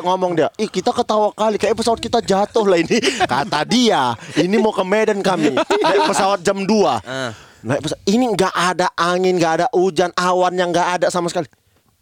ngomong 0.00 0.32
dia. 0.38 0.48
Ih 0.56 0.70
kita 0.70 0.94
ketawa 0.94 1.34
kali 1.34 1.58
kayak 1.58 1.74
pesawat 1.76 2.00
kita 2.00 2.18
jatuh 2.22 2.64
lah 2.64 2.78
ini. 2.78 2.98
Kata 3.30 3.66
dia, 3.66 4.14
ini 4.38 4.56
mau 4.56 4.70
ke 4.70 4.84
Medan 4.86 5.20
kami. 5.20 5.54
Naik 5.56 6.00
pesawat 6.08 6.40
jam 6.40 6.62
2. 6.62 7.66
Naik 7.66 7.80
pesawat 7.84 8.02
ini 8.08 8.24
nggak 8.32 8.54
ada 8.54 8.86
angin, 8.96 9.36
nggak 9.36 9.52
ada 9.62 9.66
hujan, 9.74 10.10
awan 10.16 10.54
yang 10.56 10.70
nggak 10.70 11.00
ada 11.00 11.06
sama 11.12 11.28
sekali. 11.28 11.50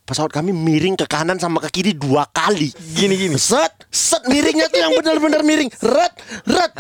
Pesawat 0.08 0.32
kami 0.32 0.56
miring 0.56 0.96
ke 0.96 1.04
kanan 1.04 1.36
sama 1.36 1.60
ke 1.60 1.68
kiri 1.68 1.92
dua 1.92 2.24
kali. 2.32 2.72
Gini 2.96 3.12
gini. 3.12 3.36
Set, 3.36 3.84
set 3.92 4.24
miringnya 4.24 4.72
tuh 4.72 4.80
yang 4.80 4.96
benar-benar 4.96 5.44
miring. 5.44 5.68
Ret, 5.84 6.14
ret. 6.48 6.72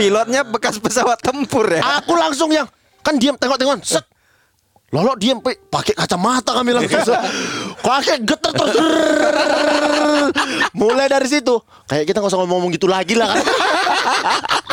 Pilotnya 0.00 0.40
bekas 0.40 0.80
pesawat 0.80 1.20
tempur 1.20 1.68
ya. 1.68 2.00
Aku 2.00 2.16
langsung 2.16 2.48
yang 2.48 2.64
kan 3.06 3.22
diam 3.22 3.38
tengok-tengok 3.38 3.86
set. 3.86 4.02
Lolo 4.94 5.18
diam 5.18 5.42
pe 5.42 5.58
pakai 5.58 5.98
kacamata 5.98 6.54
kami 6.62 6.70
langsung. 6.70 7.18
Pakai 7.82 8.22
getar 8.22 8.54
terus. 8.54 8.78
Mulai 10.78 11.10
dari 11.10 11.26
situ 11.26 11.58
kayak 11.90 12.06
kita 12.06 12.22
nggak 12.22 12.30
usah 12.30 12.40
ngomong 12.46 12.70
gitu 12.70 12.86
lagi 12.86 13.18
lah 13.18 13.34
kan. 13.34 13.42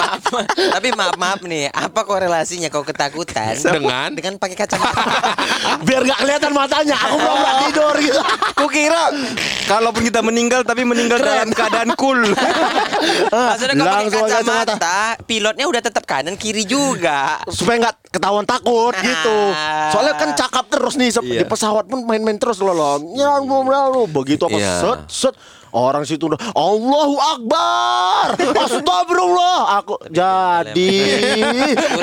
Maaf, 0.03 0.29
tapi 0.53 0.93
maaf 0.93 1.15
maaf 1.17 1.41
nih, 1.41 1.73
apa 1.73 2.05
korelasinya 2.05 2.69
kau 2.69 2.85
ketakutan 2.85 3.57
Dengan? 3.57 4.13
dengan 4.13 4.37
pakai 4.37 4.53
kacamata? 4.53 5.33
Biar 5.81 6.05
nggak 6.05 6.19
kelihatan 6.21 6.51
matanya. 6.53 6.97
Aku 7.09 7.17
belum 7.17 7.37
nggak 7.41 7.55
tidur 7.65 7.95
gitu. 7.97 8.21
Kukira 8.53 9.09
kalaupun 9.65 10.05
kita 10.05 10.21
meninggal 10.21 10.61
tapi 10.61 10.85
meninggal 10.85 11.17
dalam 11.17 11.49
keadaan 11.49 11.97
cool. 11.97 12.21
Maksudnya 13.33 13.73
kau 13.73 13.85
pakai 13.85 13.97
Langsung 14.05 14.21
pakai 14.29 14.33
kacamata. 14.37 14.73
kacamata, 14.77 14.99
pilotnya 15.25 15.65
udah 15.65 15.81
tetap 15.81 16.03
kanan 16.05 16.37
kiri 16.37 16.69
juga. 16.69 17.41
Supaya 17.49 17.89
nggak 17.89 18.13
ketahuan 18.13 18.45
takut 18.45 18.93
gitu. 18.93 19.37
Soalnya 20.03 20.19
kan 20.19 20.29
cakap 20.35 20.65
terus 20.67 20.99
nih 20.99 21.09
Iya. 21.15 21.39
di 21.39 21.45
pesawat 21.47 21.87
pun 21.87 22.03
main-main 22.03 22.35
terus 22.35 22.59
loh 22.59 22.75
loh. 22.75 22.99
Ya, 23.15 23.39
begitu 24.11 24.43
apa 24.43 24.59
Iya. 24.59 24.73
set 24.83 24.99
set. 25.07 25.35
Orang 25.73 26.05
situ 26.05 26.29
udah 26.29 26.37
Allahu 26.53 27.17
Akbar! 27.17 28.37
Astagfirullah! 28.37 29.81
Aku 29.81 29.97
jadi 30.05 30.93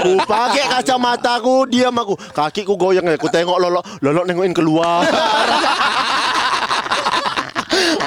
Ku 0.03 0.19
pakai 0.27 0.67
kacamataku 0.67 1.71
Diam 1.71 1.95
aku. 1.95 2.19
Kakiku 2.35 2.75
goyang 2.75 3.07
ya 3.07 3.15
Ku 3.15 3.31
tengok 3.31 3.63
lolo 3.63 3.79
Lolo 4.03 4.27
nengokin 4.27 4.51
keluar. 4.51 5.07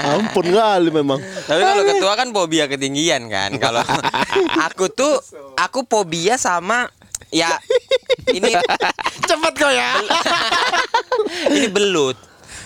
Ampun 0.03 0.51
kali 0.51 0.91
memang. 0.91 1.23
Tapi 1.47 1.62
kalau 1.63 1.84
ketua 1.88 2.12
kan 2.19 2.27
fobia 2.36 2.67
ketinggian 2.67 3.32
kan. 3.32 3.56
Kalau 3.56 3.79
aku 4.67 4.91
tuh 4.91 5.15
aku 5.56 5.88
fobia 5.88 6.36
sama 6.36 6.91
ya 7.34 7.58
ini 8.30 8.54
Cepet 9.30 9.54
kau 9.58 9.72
ya 9.72 9.98
ini 11.54 11.67
belut. 11.67 12.15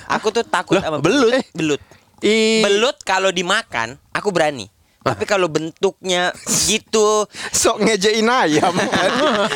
Aku 0.07 0.29
tuh 0.29 0.43
takut 0.43 0.79
sama 0.79 0.99
belut? 0.99 1.39
Belut. 1.51 1.81
I- 2.19 2.63
Belut 2.63 2.97
kalau 3.03 3.31
dimakan 3.31 3.95
aku 4.11 4.29
berani. 4.29 4.67
Tapi 4.97 5.23
kalau 5.23 5.47
bentuknya 5.47 6.35
gitu 6.67 7.23
sok 7.63 7.79
ngejein 7.79 8.27
ayam. 8.27 8.75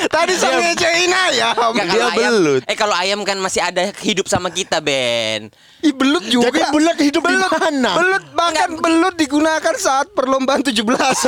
Tadi 0.07 0.33
sok 0.39 0.53
ngejein 0.55 1.11
ayam. 1.11 1.75
Nggak, 1.75 1.87
Dia 1.91 2.03
ayam, 2.07 2.15
belut. 2.15 2.61
Eh 2.63 2.75
kalau 2.79 2.95
ayam 2.95 3.19
kan 3.27 3.35
masih 3.35 3.59
ada 3.59 3.91
hidup 3.99 4.31
sama 4.31 4.47
kita 4.47 4.79
Ben 4.79 5.51
Ih, 5.83 5.91
belut 5.91 6.23
juga. 6.23 6.47
Jadi 6.55 6.61
belut 6.71 6.97
hidup 7.03 7.19
di 7.19 7.35
belut, 7.35 7.51
mana? 7.51 7.91
Belut 7.99 8.25
bahkan 8.31 8.69
belut 8.79 9.15
digunakan 9.19 9.75
saat 9.75 10.07
perlombaan 10.15 10.63
17 10.63 10.71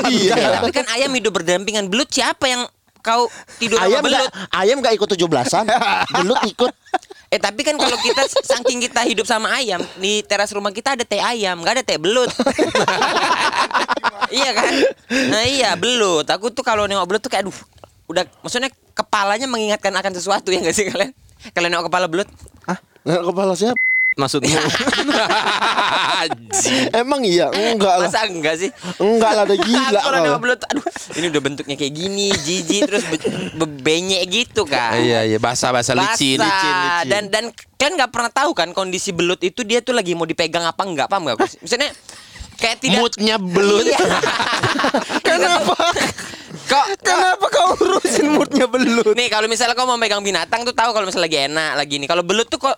Iya, 0.08 0.62
Tapi 0.62 0.72
kan 0.72 0.88
ayam 0.94 1.12
hidup 1.12 1.34
berdampingan 1.34 1.92
Belut 1.92 2.08
siapa 2.08 2.48
yang 2.48 2.64
kau 3.04 3.28
tidur 3.60 3.76
Ayam 3.78 4.00
sama 4.00 4.08
belut. 4.08 4.20
gak, 4.24 4.32
ayam 4.56 4.78
gak 4.80 4.94
ikut 4.96 5.08
17-an 5.12 5.66
Belut 6.24 6.40
ikut. 6.48 6.72
Eh 7.28 7.38
tapi 7.38 7.62
kan 7.62 7.76
kalau 7.76 7.98
kita 8.00 8.24
saking 8.32 8.80
kita 8.80 9.04
hidup 9.04 9.28
sama 9.28 9.52
ayam 9.54 9.84
Di 9.98 10.24
teras 10.24 10.56
rumah 10.56 10.72
kita 10.72 10.96
ada 10.96 11.04
teh 11.04 11.20
ayam 11.20 11.60
Gak 11.62 11.74
ada 11.78 11.84
teh 11.84 12.00
belut. 12.00 12.32
Iya 14.34 14.50
kan? 14.50 14.74
Nah 15.30 15.44
iya 15.46 15.78
belut. 15.78 16.26
Aku 16.26 16.50
tuh 16.50 16.66
kalau 16.66 16.90
nengok 16.90 17.06
belut 17.06 17.22
tuh 17.22 17.30
kayak 17.30 17.46
aduh 17.46 17.58
Udah 18.10 18.26
maksudnya 18.42 18.74
kepalanya 18.94 19.46
mengingatkan 19.46 19.94
akan 19.94 20.14
sesuatu 20.16 20.50
ya 20.50 20.64
gak 20.64 20.74
sih 20.74 20.90
kalian? 20.90 21.14
Kalian 21.54 21.70
nengok 21.70 21.92
kepala 21.92 22.08
belut? 22.10 22.30
Nah, 23.04 23.20
kepala 23.20 23.52
siapa? 23.54 23.76
Maksudmu? 24.14 24.50
Emang 26.94 27.22
iya? 27.26 27.50
Enggak 27.50 27.96
lah 28.00 28.08
Masa 28.08 28.26
enggak 28.26 28.56
sih 28.58 28.70
Enggak 28.98 29.32
lah, 29.34 29.44
udah 29.50 29.58
gila 29.58 30.00
belut 30.38 30.62
Aduh 30.70 30.86
ini 31.18 31.26
udah 31.30 31.42
bentuknya 31.42 31.76
kayak 31.76 31.94
gini 31.94 32.28
Jijik 32.32 32.82
terus 32.88 33.04
be- 33.10 33.22
bebenyek 33.58 34.24
gitu 34.30 34.64
kan 34.64 34.96
Iya 34.96 35.26
iya 35.26 35.38
basah-basah 35.38 35.94
licin. 35.94 36.40
Basah. 36.40 37.04
Dan 37.06 37.28
dan 37.28 37.50
kalian 37.76 38.00
nggak 38.00 38.12
pernah 38.16 38.32
tahu 38.32 38.56
kan 38.56 38.72
kondisi 38.72 39.12
belut 39.12 39.42
itu 39.42 39.62
dia 39.62 39.84
tuh 39.84 39.92
lagi 39.92 40.16
mau 40.16 40.24
dipegang 40.24 40.64
apa 40.64 40.82
enggak 40.84 41.12
paham 41.12 41.28
nggak? 41.28 41.38
Gus? 41.38 41.60
Misalnya 41.60 41.92
kayak 42.56 42.78
tidak 42.80 43.00
Moodnya 43.04 43.36
belut. 43.36 43.84
Iya. 43.84 44.00
Kenapa? 45.28 45.76
Kok 46.64 46.86
Kenapa 47.04 47.46
kau 47.52 47.68
urusin 47.76 48.32
moodnya 48.32 48.66
belut? 48.72 49.12
nih 49.14 49.28
kalau 49.28 49.52
misalnya 49.52 49.76
kau 49.76 49.84
mau 49.84 50.00
pegang 50.00 50.24
binatang 50.24 50.64
tuh 50.64 50.72
tahu 50.72 50.96
kalau 50.96 51.04
misalnya 51.04 51.28
lagi 51.28 51.40
enak 51.52 51.72
lagi 51.76 51.94
ini. 52.00 52.06
Kalau 52.08 52.24
belut 52.24 52.48
tuh 52.48 52.62
kok 52.62 52.78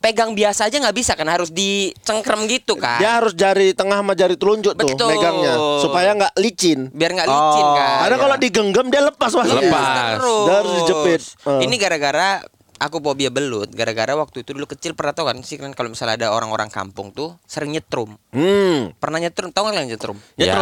pegang 0.00 0.32
biasa 0.32 0.66
aja 0.66 0.80
nggak 0.80 0.96
bisa 0.96 1.12
kan 1.12 1.28
harus 1.28 1.52
dicengkrem 1.52 2.48
gitu 2.48 2.74
kan. 2.74 2.96
Dia 2.96 3.20
harus 3.20 3.36
jari 3.36 3.76
tengah 3.76 4.00
sama 4.00 4.12
jari 4.12 4.34
telunjuk 4.34 4.72
tuh 4.72 4.88
Betul. 4.88 5.12
megangnya 5.12 5.54
supaya 5.78 6.16
nggak 6.16 6.34
licin. 6.36 6.88
Biar 6.90 7.12
nggak 7.12 7.28
licin 7.28 7.64
Oh, 7.64 7.76
kan. 7.76 7.96
Karena 8.02 8.16
kalau 8.16 8.36
digenggam 8.36 8.86
dia 8.88 9.02
lepas 9.02 9.30
pasti. 9.30 9.52
Lepas. 9.54 10.16
Terus. 10.16 10.40
Dia 10.42 10.54
harus 10.56 10.72
dijepit. 10.74 11.20
Eh. 11.46 11.60
Ini 11.68 11.74
gara-gara 11.76 12.40
aku 12.80 12.96
fobia 12.98 13.28
belut 13.28 13.68
gara-gara 13.70 14.16
waktu 14.16 14.40
itu 14.40 14.56
dulu 14.56 14.64
kecil 14.64 14.96
pernah 14.96 15.12
tau 15.12 15.28
kan 15.28 15.36
sih 15.44 15.60
kan 15.60 15.68
kalau 15.70 15.92
misalnya 15.92 16.16
ada 16.16 16.28
orang-orang 16.32 16.72
kampung 16.72 17.12
tuh 17.12 17.36
sering 17.44 17.76
nyetrum 17.76 18.16
Hmm. 18.32 18.96
pernah 18.96 19.20
nyetrum 19.20 19.52
tau 19.52 19.68
nggak 19.68 19.76
kalian 19.76 19.88
nyetrum 19.92 20.16
Ya, 20.34 20.56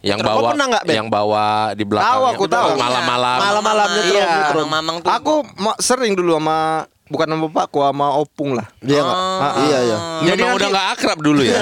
yang 0.00 0.16
Nyetrum. 0.16 0.32
Bawa 0.32 0.48
pernah 0.48 0.66
nggak, 0.72 0.84
Ben? 0.88 0.94
yang 0.96 1.08
bawa 1.12 1.44
di 1.76 1.84
belakang. 1.84 2.08
Tahu, 2.08 2.22
aku 2.32 2.44
tahu. 2.48 2.68
Malam-malam. 2.72 3.36
Malam-malam 3.36 3.88
nyetrum, 3.92 4.16
iya, 4.16 4.32
nyetrum. 4.40 4.68
mamang 4.72 4.96
tuh 5.04 5.10
Aku 5.12 5.34
ma- 5.60 5.76
sering 5.76 6.16
dulu 6.16 6.40
sama 6.40 6.88
bukan 7.10 7.26
sama 7.26 7.50
bapakku 7.50 7.82
sama 7.82 8.06
opung 8.16 8.54
lah. 8.54 8.70
Dia 8.80 9.02
nggak? 9.02 9.18
Ah. 9.18 9.52
Iya 9.66 9.78
iya. 9.82 9.98
Jadi 10.32 10.42
udah 10.46 10.68
nggak 10.70 10.86
akrab 10.96 11.18
dulu 11.18 11.42
ya. 11.42 11.58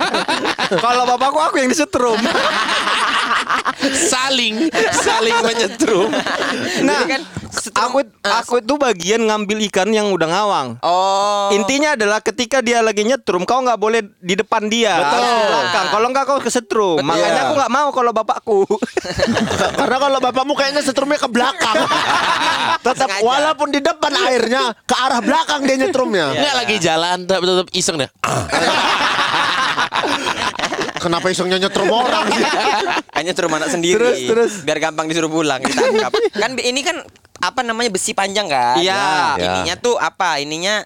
Kalau 0.84 1.02
bapakku 1.04 1.38
aku 1.42 1.56
yang 1.58 1.68
disetrum. 1.68 2.16
saling 4.10 4.68
saling 4.92 5.36
menyetrum. 5.40 6.08
Nah, 6.84 7.00
kan 7.06 7.20
setrum- 7.50 7.82
aku 7.82 7.98
aku 8.20 8.54
itu 8.60 8.74
bagian 8.76 9.20
ngambil 9.24 9.58
ikan 9.70 9.88
yang 9.88 10.10
udah 10.10 10.28
ngawang. 10.28 10.68
oh 10.82 11.48
Intinya 11.50 11.96
adalah 11.96 12.18
ketika 12.20 12.60
dia 12.60 12.80
lagi 12.80 13.02
nyetrum, 13.02 13.42
kau 13.42 13.60
nggak 13.60 13.76
boleh 13.76 14.00
di 14.18 14.34
depan 14.34 14.68
dia, 14.68 14.94
Betul. 15.00 15.24
di 15.24 15.42
belakang. 15.48 15.86
Kalau 15.90 16.06
nggak 16.08 16.24
kau 16.24 16.38
kesetrum. 16.38 16.96
Betul. 16.98 17.08
Makanya 17.08 17.40
aku 17.42 17.52
nggak 17.56 17.72
mau 17.72 17.88
kalau 17.90 18.10
bapakku. 18.12 18.60
Karena 19.80 19.96
kalau 19.98 20.18
bapakmu 20.20 20.52
kayaknya 20.54 20.80
setrumnya 20.80 21.18
ke 21.18 21.28
belakang. 21.28 21.76
Tetap 22.86 23.08
Sengaja. 23.12 23.24
walaupun 23.24 23.68
di 23.68 23.80
depan 23.82 24.12
airnya 24.24 24.72
ke 24.84 24.94
arah 24.94 25.20
belakang 25.20 25.60
dia 25.64 25.76
nyetrumnya. 25.76 26.26
Nggak 26.32 26.54
lagi 26.54 26.76
jalan 26.80 27.16
tetap 27.24 27.42
tetap 27.44 27.68
iseng 27.72 27.96
deh. 28.00 28.10
Kenapa 31.00 31.26
isengnya 31.26 31.56
nyetrum 31.58 31.88
orang 31.88 32.28
sih? 32.28 32.44
hanya 33.16 33.32
suruh 33.32 33.52
anak 33.52 33.68
sendiri 33.68 34.00
Terus, 34.00 34.18
terus. 34.24 34.52
biar 34.62 34.78
gampang 34.78 35.04
disuruh 35.04 35.28
pulang 35.28 35.60
ditangkap 35.60 36.12
kan 36.40 36.56
ini 36.56 36.80
kan 36.80 36.96
apa 37.36 37.60
namanya 37.60 37.88
besi 37.88 38.12
panjang 38.12 38.48
kan 38.48 38.76
Iya. 38.76 39.36
Iya. 39.36 39.44
ininya 39.60 39.74
tuh 39.76 39.96
apa 39.96 40.40
ininya 40.40 40.84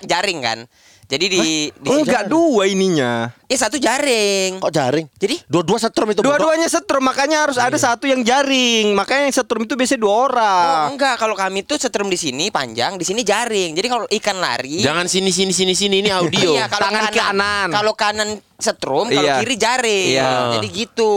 jaring 0.00 0.40
kan 0.40 0.58
jadi 1.06 1.30
di, 1.30 1.70
di 1.70 1.86
Oh, 1.86 2.02
enggak 2.02 2.26
dua 2.26 2.66
ininya. 2.66 3.30
eh 3.46 3.54
satu 3.54 3.78
jaring 3.78 4.58
Kok 4.58 4.74
jaring? 4.74 5.06
jadi 5.14 5.38
Dua-dua 5.46 5.78
setrum 5.78 6.10
itu. 6.10 6.18
Dua-duanya 6.18 6.66
setrum, 6.66 6.98
makanya 6.98 7.46
harus 7.46 7.62
ada 7.62 7.78
satu 7.78 8.10
yang 8.10 8.26
jaring. 8.26 8.90
Makanya 8.90 9.30
yang 9.30 9.36
setrum 9.36 9.62
itu 9.62 9.78
biasanya 9.78 10.02
dua 10.02 10.14
orang. 10.26 10.66
Oh 10.66 10.98
enggak, 10.98 11.14
kalau 11.14 11.38
kami 11.38 11.62
tuh 11.62 11.78
setrum 11.78 12.10
di 12.10 12.18
sini 12.18 12.50
panjang, 12.50 12.98
di 12.98 13.06
sini 13.06 13.22
jaring. 13.22 13.78
Jadi 13.78 13.86
kalau 13.86 14.10
ikan 14.10 14.42
lari, 14.42 14.82
Jangan 14.82 15.06
sini 15.06 15.30
sini 15.30 15.54
sini 15.54 15.78
sini 15.78 16.02
ini 16.02 16.10
audio. 16.10 16.58
Iya, 16.58 16.66
kalau 16.66 16.90
Tangan 16.90 17.04
kanan, 17.06 17.14
kanan. 17.14 17.68
Kalau 17.70 17.92
kanan 17.94 18.28
setrum, 18.56 19.06
kalau 19.06 19.20
Iya. 19.22 19.36
kiri 19.38 19.56
jaring. 19.56 20.08
Iya. 20.12 20.30
Jadi 20.56 20.68
gitu. 20.70 21.12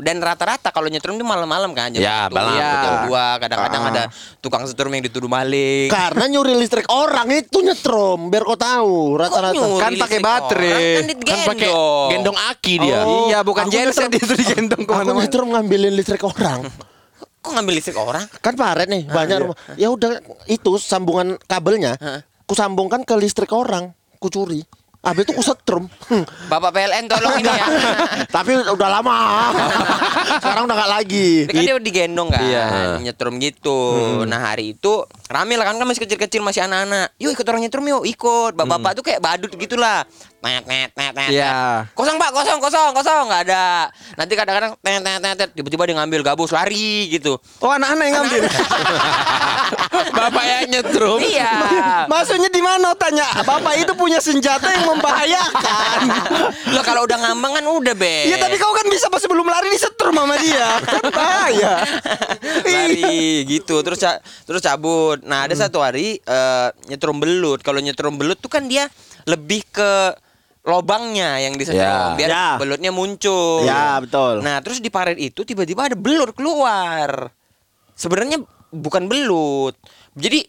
Dan 0.00 0.18
rata-rata 0.18 0.68
kalau 0.68 0.86
nyetrum 0.86 1.14
itu 1.14 1.22
malam-malam 1.22 1.70
kan 1.70 1.88
jam 1.88 2.02
Ya, 2.02 2.26
satu, 2.26 2.34
malam, 2.34 2.54
jam 2.54 2.66
betul. 2.68 2.94
dua, 3.06 3.26
kadang-kadang 3.38 3.80
Ah. 3.80 3.90
ada 3.90 4.02
tukang 4.38 4.64
setrum 4.64 4.90
yang 4.90 5.02
dituduh 5.02 5.26
maling. 5.26 5.86
Karena 5.86 6.24
nyuri 6.26 6.54
listrik 6.54 6.86
orang 6.88 7.30
itu 7.30 7.58
nyetrum 7.60 8.26
biar 8.26 8.42
kau 8.42 8.54
tahu 8.54 8.96
rata-rata. 9.16 9.66
Kan 9.78 9.92
pakai 9.96 10.18
baterai. 10.18 10.66
orang, 10.66 11.06
Kan, 11.06 11.06
Kan 11.24 11.38
pakai 11.46 11.70
gendong 12.10 12.38
aki 12.44 12.74
dia. 12.76 13.00
Oh, 13.00 13.26
iya, 13.26 13.38
bukan 13.40 13.64
aku 13.64 13.72
genset 13.72 14.10
itu 14.10 14.34
digendong 14.34 14.82
Aku 14.82 14.90
ke 14.90 14.94
mana-mana. 14.96 15.22
nyetrum 15.22 15.48
ngambilin 15.48 15.94
listrik 15.94 16.20
orang. 16.20 16.66
Kok 17.38 17.52
ngambil 17.52 17.74
listrik 17.76 17.94
orang? 17.94 18.24
Kan 18.40 18.54
paret 18.54 18.88
nih 18.88 19.04
banyak 19.04 19.36
rumah. 19.38 19.56
Ya 19.76 19.88
udah 19.88 20.16
itu 20.46 20.74
sambungan 20.76 21.38
kabelnya. 21.40 21.94
Ku 22.42 22.52
sambungkan 22.52 23.00
ke 23.00 23.14
listrik 23.14 23.48
orang. 23.50 23.92
Ku 24.16 24.26
curi. 24.26 24.64
Habis 25.04 25.22
itu 25.28 25.32
ku 25.36 25.44
setrum. 25.44 25.84
Hmm. 26.08 26.24
Bapak 26.48 26.72
PLN 26.72 27.04
tolong 27.06 27.36
ini 27.36 27.46
ya. 27.46 27.66
Tapi 28.40 28.56
udah 28.64 28.88
lama. 28.88 29.16
Sekarang 30.42 30.64
udah 30.64 30.76
gak 30.80 30.92
lagi. 30.96 31.44
Dia 31.44 31.52
kan 31.52 31.62
dia 31.62 31.76
digendong 31.76 32.28
kan, 32.32 32.40
Iya. 32.40 32.66
nyetrum 33.04 33.36
gitu. 33.36 33.78
Nah 34.24 34.52
hari 34.52 34.72
itu 34.72 35.04
rame 35.34 35.58
lah 35.58 35.66
kan 35.66 35.74
kan 35.74 35.86
masih 35.86 36.06
kecil-kecil 36.06 36.40
masih 36.46 36.62
anak-anak. 36.62 37.10
Yuk 37.18 37.34
ikut 37.34 37.46
orang 37.50 37.66
nyetrum 37.66 37.82
yuk, 37.90 38.06
ikut. 38.06 38.52
Bapak-bapak 38.54 38.94
tuh 38.94 39.02
kayak 39.02 39.18
badut 39.18 39.50
gitulah. 39.58 40.06
Net 40.44 40.62
net 40.68 40.92
net 40.92 41.12
net. 41.16 41.30
Iya. 41.32 41.88
Kosong 41.96 42.20
pak, 42.20 42.30
kosong 42.30 42.60
kosong 42.60 42.92
kosong 42.92 43.32
nggak 43.32 43.42
ada. 43.48 43.88
Nanti 44.14 44.32
kadang-kadang 44.36 44.76
net 44.84 45.00
net 45.02 45.18
net 45.18 45.36
net. 45.40 45.50
tiba-tiba 45.56 45.88
dia 45.88 45.96
ngambil 45.98 46.20
gabus 46.22 46.52
lari 46.52 47.08
gitu. 47.10 47.40
Oh 47.58 47.72
anak-anak 47.72 48.04
yang 48.06 48.16
ngambil. 48.22 48.42
Bapak 50.20 50.44
yang 50.44 50.62
nyetrum. 50.68 51.18
iya. 51.24 51.52
Maksudnya 52.12 52.52
di 52.52 52.60
mana 52.60 52.92
tanya? 52.94 53.24
Bapak 53.42 53.74
itu 53.80 53.96
punya 53.96 54.20
senjata 54.20 54.68
yang 54.68 54.84
membahayakan. 54.92 55.98
Lo 56.76 56.80
kalau 56.84 57.08
udah 57.08 57.18
ngambang 57.24 57.56
kan 57.56 57.64
udah 57.64 57.94
be. 57.96 58.28
Iya 58.28 58.36
tapi 58.36 58.60
kau 58.60 58.76
kan 58.76 58.84
bisa 58.92 59.08
pas 59.08 59.24
sebelum 59.24 59.48
lari 59.48 59.72
disetrum 59.72 60.12
sama 60.12 60.36
dia. 60.36 60.76
Kan 60.84 61.02
bahaya. 61.08 61.72
lari 62.68 63.48
gitu 63.48 63.80
terus 63.80 63.96
ca- 63.96 64.20
terus 64.44 64.60
cabut 64.60 65.23
nah 65.24 65.44
ada 65.44 65.54
satu 65.54 65.80
hari 65.80 66.16
eh, 66.18 66.68
nyetrum 66.86 67.16
belut 67.16 67.60
kalau 67.60 67.80
nyetrum 67.80 68.14
belut 68.14 68.36
tuh 68.36 68.48
kan 68.48 68.64
dia 68.64 68.86
lebih 69.24 69.64
ke 69.66 70.12
lobangnya 70.62 71.40
yang 71.40 71.56
disetrum 71.56 71.82
Ya. 71.82 72.16
biar 72.16 72.28
Ya. 72.28 72.48
belutnya 72.56 72.88
muncul 72.88 73.64
Ya, 73.64 74.00
betul. 74.00 74.40
nah 74.40 74.60
terus 74.60 74.80
di 74.80 74.88
paret 74.88 75.16
itu 75.16 75.42
tiba-tiba 75.42 75.88
ada 75.88 75.96
belut 75.96 76.32
keluar 76.32 77.28
sebenarnya 77.92 78.40
bukan 78.70 79.04
belut 79.04 79.76
jadi 80.12 80.44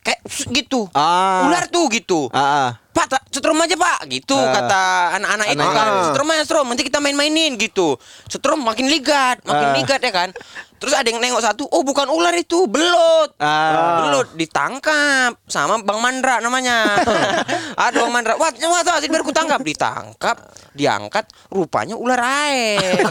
kayak 0.00 0.20
gitu 0.50 0.88
Ah. 0.92 1.44
ular 1.44 1.68
tuh 1.68 1.88
gitu 1.88 2.32
Ah, 2.32 2.40
ah. 2.40 2.70
Pak, 2.98 3.30
setrum 3.30 3.54
aja 3.62 3.78
pak, 3.78 4.10
gitu 4.10 4.34
Ah. 4.34 4.50
kata 4.50 4.82
anak-anak 5.22 5.46
itu 5.54 5.62
kan. 5.62 5.86
Setrum 6.10 6.28
aja 6.28 6.42
setrum, 6.42 6.66
nanti 6.66 6.82
kita 6.82 6.98
main-mainin 6.98 7.54
gitu. 7.54 7.94
Setrum 8.26 8.58
makin 8.58 8.90
ligat, 8.90 9.38
makin 9.46 9.68
Ah. 9.70 9.74
ligat 9.78 10.00
ya 10.02 10.10
kan. 10.10 10.34
Terus 10.78 10.94
ada 10.94 11.06
yang 11.10 11.18
nengok 11.18 11.42
satu, 11.42 11.66
oh 11.66 11.82
bukan 11.82 12.06
ular 12.06 12.30
itu, 12.38 12.70
belut. 12.70 13.34
Ah. 13.42 14.06
Belut 14.06 14.28
ditangkap 14.38 15.34
sama 15.50 15.82
Bang 15.82 15.98
Mandra 15.98 16.38
namanya. 16.38 17.02
ada 17.88 17.96
Bang 17.98 18.14
Mandra, 18.14 18.38
wah, 18.38 18.50
wah, 18.54 18.82
wah, 18.86 18.98
biar 19.02 19.22
ku 19.26 19.34
tangkap, 19.34 19.58
ditangkap, 19.58 20.36
diangkat, 20.78 21.26
rupanya 21.50 21.98
ular 21.98 22.22
air. 22.22 23.02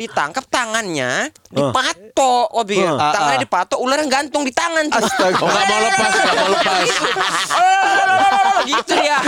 ditangkap 0.00 0.48
tangannya, 0.48 1.28
dipatok, 1.52 2.48
oh 2.56 2.64
biar 2.64 2.96
Ah, 2.96 3.12
tangannya 3.12 3.38
ah. 3.38 3.44
dipatok, 3.44 3.78
ular 3.84 4.00
yang 4.00 4.10
gantung 4.10 4.42
di 4.48 4.52
tangan 4.56 4.88
tuh. 4.88 5.04
Astaga. 5.04 5.44
Oh, 5.44 5.48
nggak 5.48 5.66
mau 5.68 5.80
lepas, 5.84 6.12
nggak 6.16 6.36
mau 6.36 6.48
lepas. 6.56 6.88
gitu 8.70 8.94
ya. 8.96 9.18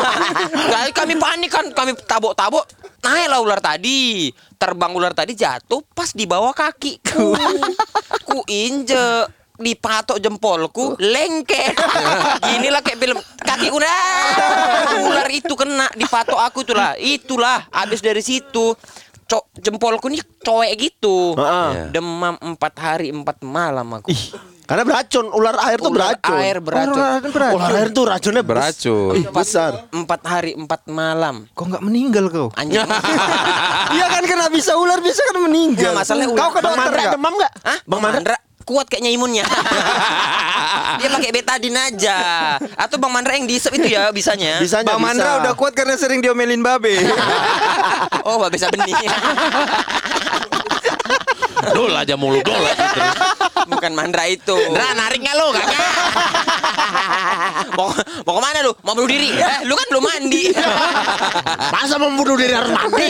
Jadi 0.72 0.90
kami 0.96 1.14
panik 1.20 1.50
kan, 1.52 1.64
kami 1.76 1.92
tabok-tabok. 2.08 2.64
Naiklah 3.02 3.42
ular 3.42 3.58
tadi, 3.58 4.30
terbang 4.54 4.94
ular 4.94 5.10
tadi 5.10 5.34
jatuh 5.34 5.82
pas 5.90 6.14
di 6.14 6.22
bawah 6.22 6.54
kakiku. 6.54 7.34
Ku 8.22 8.46
injek 8.46 9.42
dipatok 9.62 10.18
jempolku 10.18 10.98
lengket 10.98 11.76
inilah 12.56 12.82
kayak 12.82 12.98
film 12.98 13.18
kaki 13.46 13.68
udah 13.70 14.00
ular 15.06 15.28
itu 15.30 15.54
kena 15.54 15.86
dipatok 15.94 16.40
aku 16.40 16.66
itulah 16.66 16.96
itulah 16.98 17.62
habis 17.70 18.02
dari 18.02 18.24
situ 18.24 18.74
cok 19.28 19.44
jempolku 19.60 20.10
nih 20.10 20.24
coek 20.44 20.72
gitu. 20.76 21.38
Heeh. 21.38 21.94
demam 21.94 22.36
empat 22.42 22.74
hari 22.80 23.14
empat 23.14 23.44
malam 23.44 23.86
aku 23.96 24.10
Karena 24.72 24.88
beracun, 24.88 25.28
ular 25.28 25.56
air 25.62 25.76
tuh 25.76 25.92
Ular 25.92 26.16
beracun. 26.16 26.36
air 26.40 26.56
beracun 26.58 26.96
Ular 27.52 27.72
air 27.76 27.88
tuh 27.92 28.04
racunnya 28.08 28.40
Beracun. 28.40 29.12
Ih, 29.14 29.28
besar. 29.28 29.84
empat 29.92 30.20
hari 30.24 30.56
empat 30.56 30.88
malam 30.88 31.44
Kok 31.52 31.64
nggak 31.68 31.84
meninggal 31.84 32.24
kau? 32.32 32.48
anjing 32.56 32.80
Iya 33.92 34.06
kan 34.08 34.24
kena 34.24 34.48
bisa 34.48 34.72
ular 34.74 34.96
bisa 34.98 35.20
kan 35.22 35.44
meninggal. 35.44 35.92
Nggak, 35.92 36.00
masalahnya 36.00 36.26
kau 36.26 36.36
ular. 36.38 36.48
ke 36.48 36.56
Bang 36.56 36.64
dokter 36.64 36.80
Mandra 36.80 36.96
nggak? 36.98 37.12
demam 37.12 37.32
nggak? 37.36 37.52
Hah? 37.60 37.78
Bang 37.84 38.00
Mandra? 38.00 38.36
kuat 38.62 38.86
kayaknya 38.86 39.10
imunnya. 39.10 39.44
Dia 41.02 41.08
pakai 41.10 41.30
betadine 41.30 41.80
aja. 41.82 42.18
Atau 42.78 42.96
Bang 42.96 43.10
Mandra 43.10 43.34
yang 43.34 43.44
diisep 43.44 43.74
itu 43.74 43.90
ya 43.90 44.08
bisanya. 44.08 44.56
Bisanya 44.56 44.88
Bang 44.88 45.02
Mandra 45.02 45.36
bisa. 45.36 45.40
udah 45.42 45.52
kuat 45.52 45.74
karena 45.74 45.98
sering 46.00 46.24
diomelin 46.24 46.64
babe. 46.64 46.96
Oh, 48.22 48.38
bisa 48.46 48.70
benih. 48.70 48.94
Dol 51.74 51.90
aja 51.90 52.14
mulu 52.14 52.38
dol 52.38 52.54
aja 52.60 52.86
terus. 52.86 53.18
Bukan 53.52 53.92
Mandra 53.92 54.24
itu. 54.26 54.56
Nah, 54.72 54.92
narik 54.96 55.22
nggak 55.22 55.36
lo 55.36 55.46
kagak? 55.52 55.80
Mau, 57.76 57.88
mau 58.26 58.32
ke 58.36 58.42
mana 58.42 58.58
lu? 58.64 58.72
Mau 58.82 58.92
bunuh 58.92 59.08
diri? 59.08 59.32
Eh, 59.32 59.58
lu 59.64 59.74
kan 59.74 59.86
belum 59.88 60.04
mandi. 60.04 60.44
Masa 61.72 61.96
membunuh 61.96 62.36
diri 62.36 62.52
harus 62.52 62.72
mandi? 62.72 63.08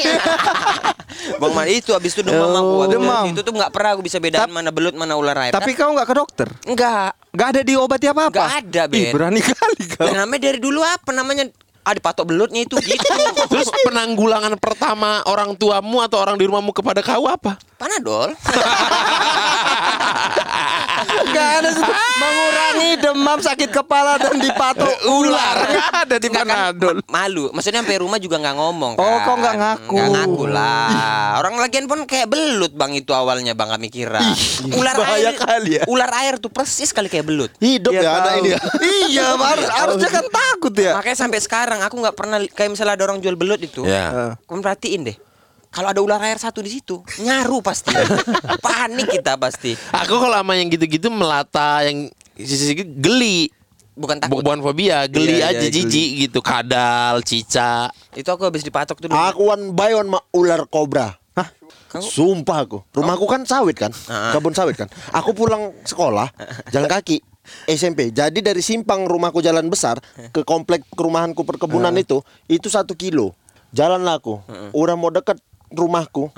Bang 1.39 1.53
Mandra 1.55 1.73
itu 1.73 1.91
habis 1.95 2.13
itu 2.15 2.23
demam 2.23 2.51
aku. 2.53 2.75
Habis 2.87 2.93
demam. 2.99 3.25
Itu 3.31 3.41
tuh 3.43 3.53
nggak 3.55 3.71
pernah 3.73 3.91
aku 3.97 4.03
bisa 4.05 4.19
bedain 4.19 4.51
mana 4.51 4.71
belut 4.71 4.95
mana 4.95 5.15
ular 5.17 5.37
air. 5.49 5.53
Tapi 5.55 5.73
kau 5.73 5.93
nggak 5.95 6.09
ke 6.09 6.15
dokter? 6.15 6.49
enggak. 6.67 7.15
Nggak 7.33 7.49
ada 7.49 7.61
diobati 7.65 8.07
apa-apa? 8.13 8.33
Nggak 8.33 8.53
ada, 8.61 8.83
Ben. 8.93 9.01
Ih, 9.01 9.13
berani 9.15 9.41
kali 9.41 9.83
kau. 9.89 10.05
Dan 10.05 10.15
namanya 10.21 10.41
dari 10.53 10.59
dulu 10.61 10.81
apa 10.85 11.11
namanya? 11.17 11.49
Ah, 11.83 11.99
dipatok 11.99 12.31
belutnya 12.31 12.63
itu 12.63 12.79
gitu. 12.79 13.11
Terus 13.51 13.67
penanggulangan 13.83 14.55
pertama 14.55 15.19
orang 15.27 15.59
tuamu 15.59 15.99
atau 15.99 16.23
orang 16.23 16.39
di 16.39 16.47
rumahmu 16.47 16.71
kepada 16.71 17.03
kau 17.03 17.27
apa? 17.27 17.59
Panadol. 17.83 18.31
Nggak 21.25 21.49
ada 21.59 21.71
situ. 21.73 21.93
Mengurangi 22.15 22.91
demam 22.97 23.39
sakit 23.39 23.71
kepala 23.71 24.17
dan 24.17 24.39
dipatok 24.39 24.95
ular. 25.05 25.57
Nggak 25.59 25.91
ada 25.99 26.17
di 26.17 26.29
Nggak 26.29 26.45
kan, 26.45 26.49
Panadol. 26.49 26.97
ma- 27.01 27.11
malu. 27.19 27.45
Maksudnya 27.51 27.83
sampai 27.83 27.99
rumah 27.99 28.19
juga 28.19 28.39
nggak 28.39 28.55
ngomong. 28.55 28.93
Oh, 28.95 29.03
kan. 29.03 29.25
kok 29.25 29.37
nggak 29.37 29.57
ngaku? 29.57 29.93
Nggak 29.93 30.11
ngaku 30.13 30.45
lah. 30.49 30.89
Orang 31.39 31.55
lagian 31.59 31.87
pun 31.87 31.99
kayak 32.05 32.29
belut 32.29 32.73
bang 32.73 32.93
itu 32.95 33.11
awalnya 33.11 33.53
bang 33.53 33.69
kami 33.69 33.89
kira. 33.89 34.23
ular 34.73 34.95
bahaya 34.95 35.29
air, 35.29 35.37
kali 35.37 35.71
ya. 35.75 35.83
Ular 35.87 36.11
air 36.17 36.35
tuh 36.39 36.49
persis 36.49 36.91
kali 36.91 37.09
kayak 37.09 37.27
belut. 37.27 37.51
Hidup 37.59 37.93
Iya, 37.93 38.01
ya 38.01 38.11
ada 38.13 38.23
tahu. 38.29 38.39
ini 38.39 38.49
ya. 38.49 38.59
Iya, 39.11 39.27
harus, 39.51 39.67
harusnya 39.69 40.11
kan 40.13 40.25
takut 40.29 40.75
ya. 40.75 40.93
Makanya 40.95 41.19
sampai 41.19 41.39
sekarang 41.39 41.81
aku 41.83 41.99
nggak 41.99 42.15
pernah 42.15 42.39
kayak 42.45 42.71
misalnya 42.71 42.95
ada 42.95 43.05
orang 43.05 43.19
jual 43.19 43.35
belut 43.35 43.59
itu. 43.59 43.83
Ya. 43.83 44.39
Kamu 44.47 44.61
perhatiin 44.61 45.03
deh. 45.05 45.17
Kalau 45.73 45.89
ada 45.89 46.01
ular 46.05 46.21
air 46.21 46.37
satu 46.37 46.61
di 46.61 46.69
situ, 46.69 47.01
nyaru 47.19 47.65
pasti. 47.65 47.89
Panik 48.65 49.09
kita 49.11 49.41
pasti. 49.41 49.73
Aku 49.89 50.21
kalau 50.21 50.37
sama 50.37 50.53
yang 50.55 50.69
gitu-gitu 50.69 51.09
melata 51.09 51.81
yang 51.83 52.13
sisi 52.37 52.77
geli. 52.77 53.49
Bukan 53.93 54.21
takut. 54.21 54.41
Bukan 54.41 54.61
fobia, 54.61 55.05
geli 55.05 55.41
Iya, 55.41 55.53
aja 55.53 55.65
iya, 55.65 55.69
geli. 55.69 55.85
jijik 55.85 56.09
gitu, 56.29 56.39
kadal, 56.41 57.21
cica. 57.21 57.89
Itu 58.13 58.29
aku 58.29 58.49
habis 58.49 58.61
dipatok 58.61 59.01
tuh 59.01 59.09
dulu. 59.09 59.17
Aku 59.17 59.49
one 59.49 59.73
by 59.73 59.93
one 59.93 60.13
ular 60.33 60.65
kobra. 60.65 61.13
Hah? 61.33 61.49
Sumpah 61.97 62.65
aku. 62.65 62.85
Rumahku 62.93 63.25
kan 63.25 63.45
sawit 63.45 63.77
kan? 63.77 63.93
Ah. 64.09 64.33
Kebun 64.33 64.53
sawit 64.53 64.77
kan. 64.77 64.89
Aku 65.13 65.33
pulang 65.33 65.73
sekolah 65.85 66.29
jalan 66.69 66.89
kaki 66.89 67.21
SMP. 67.65 68.13
Jadi 68.13 68.41
dari 68.41 68.61
simpang 68.61 69.05
rumahku 69.05 69.41
jalan 69.41 69.69
besar 69.69 70.01
ke 70.33 70.41
komplek 70.41 70.85
perumahanku 70.89 71.45
perkebunan 71.45 71.93
itu 71.97 72.21
itu 72.45 72.69
satu 72.69 72.93
kilo. 72.93 73.37
Jalan 73.73 74.05
lah 74.05 74.21
aku. 74.21 74.41
Udah 74.73 74.97
mau 74.97 75.09
deket 75.09 75.41
rumahku. 75.75 76.31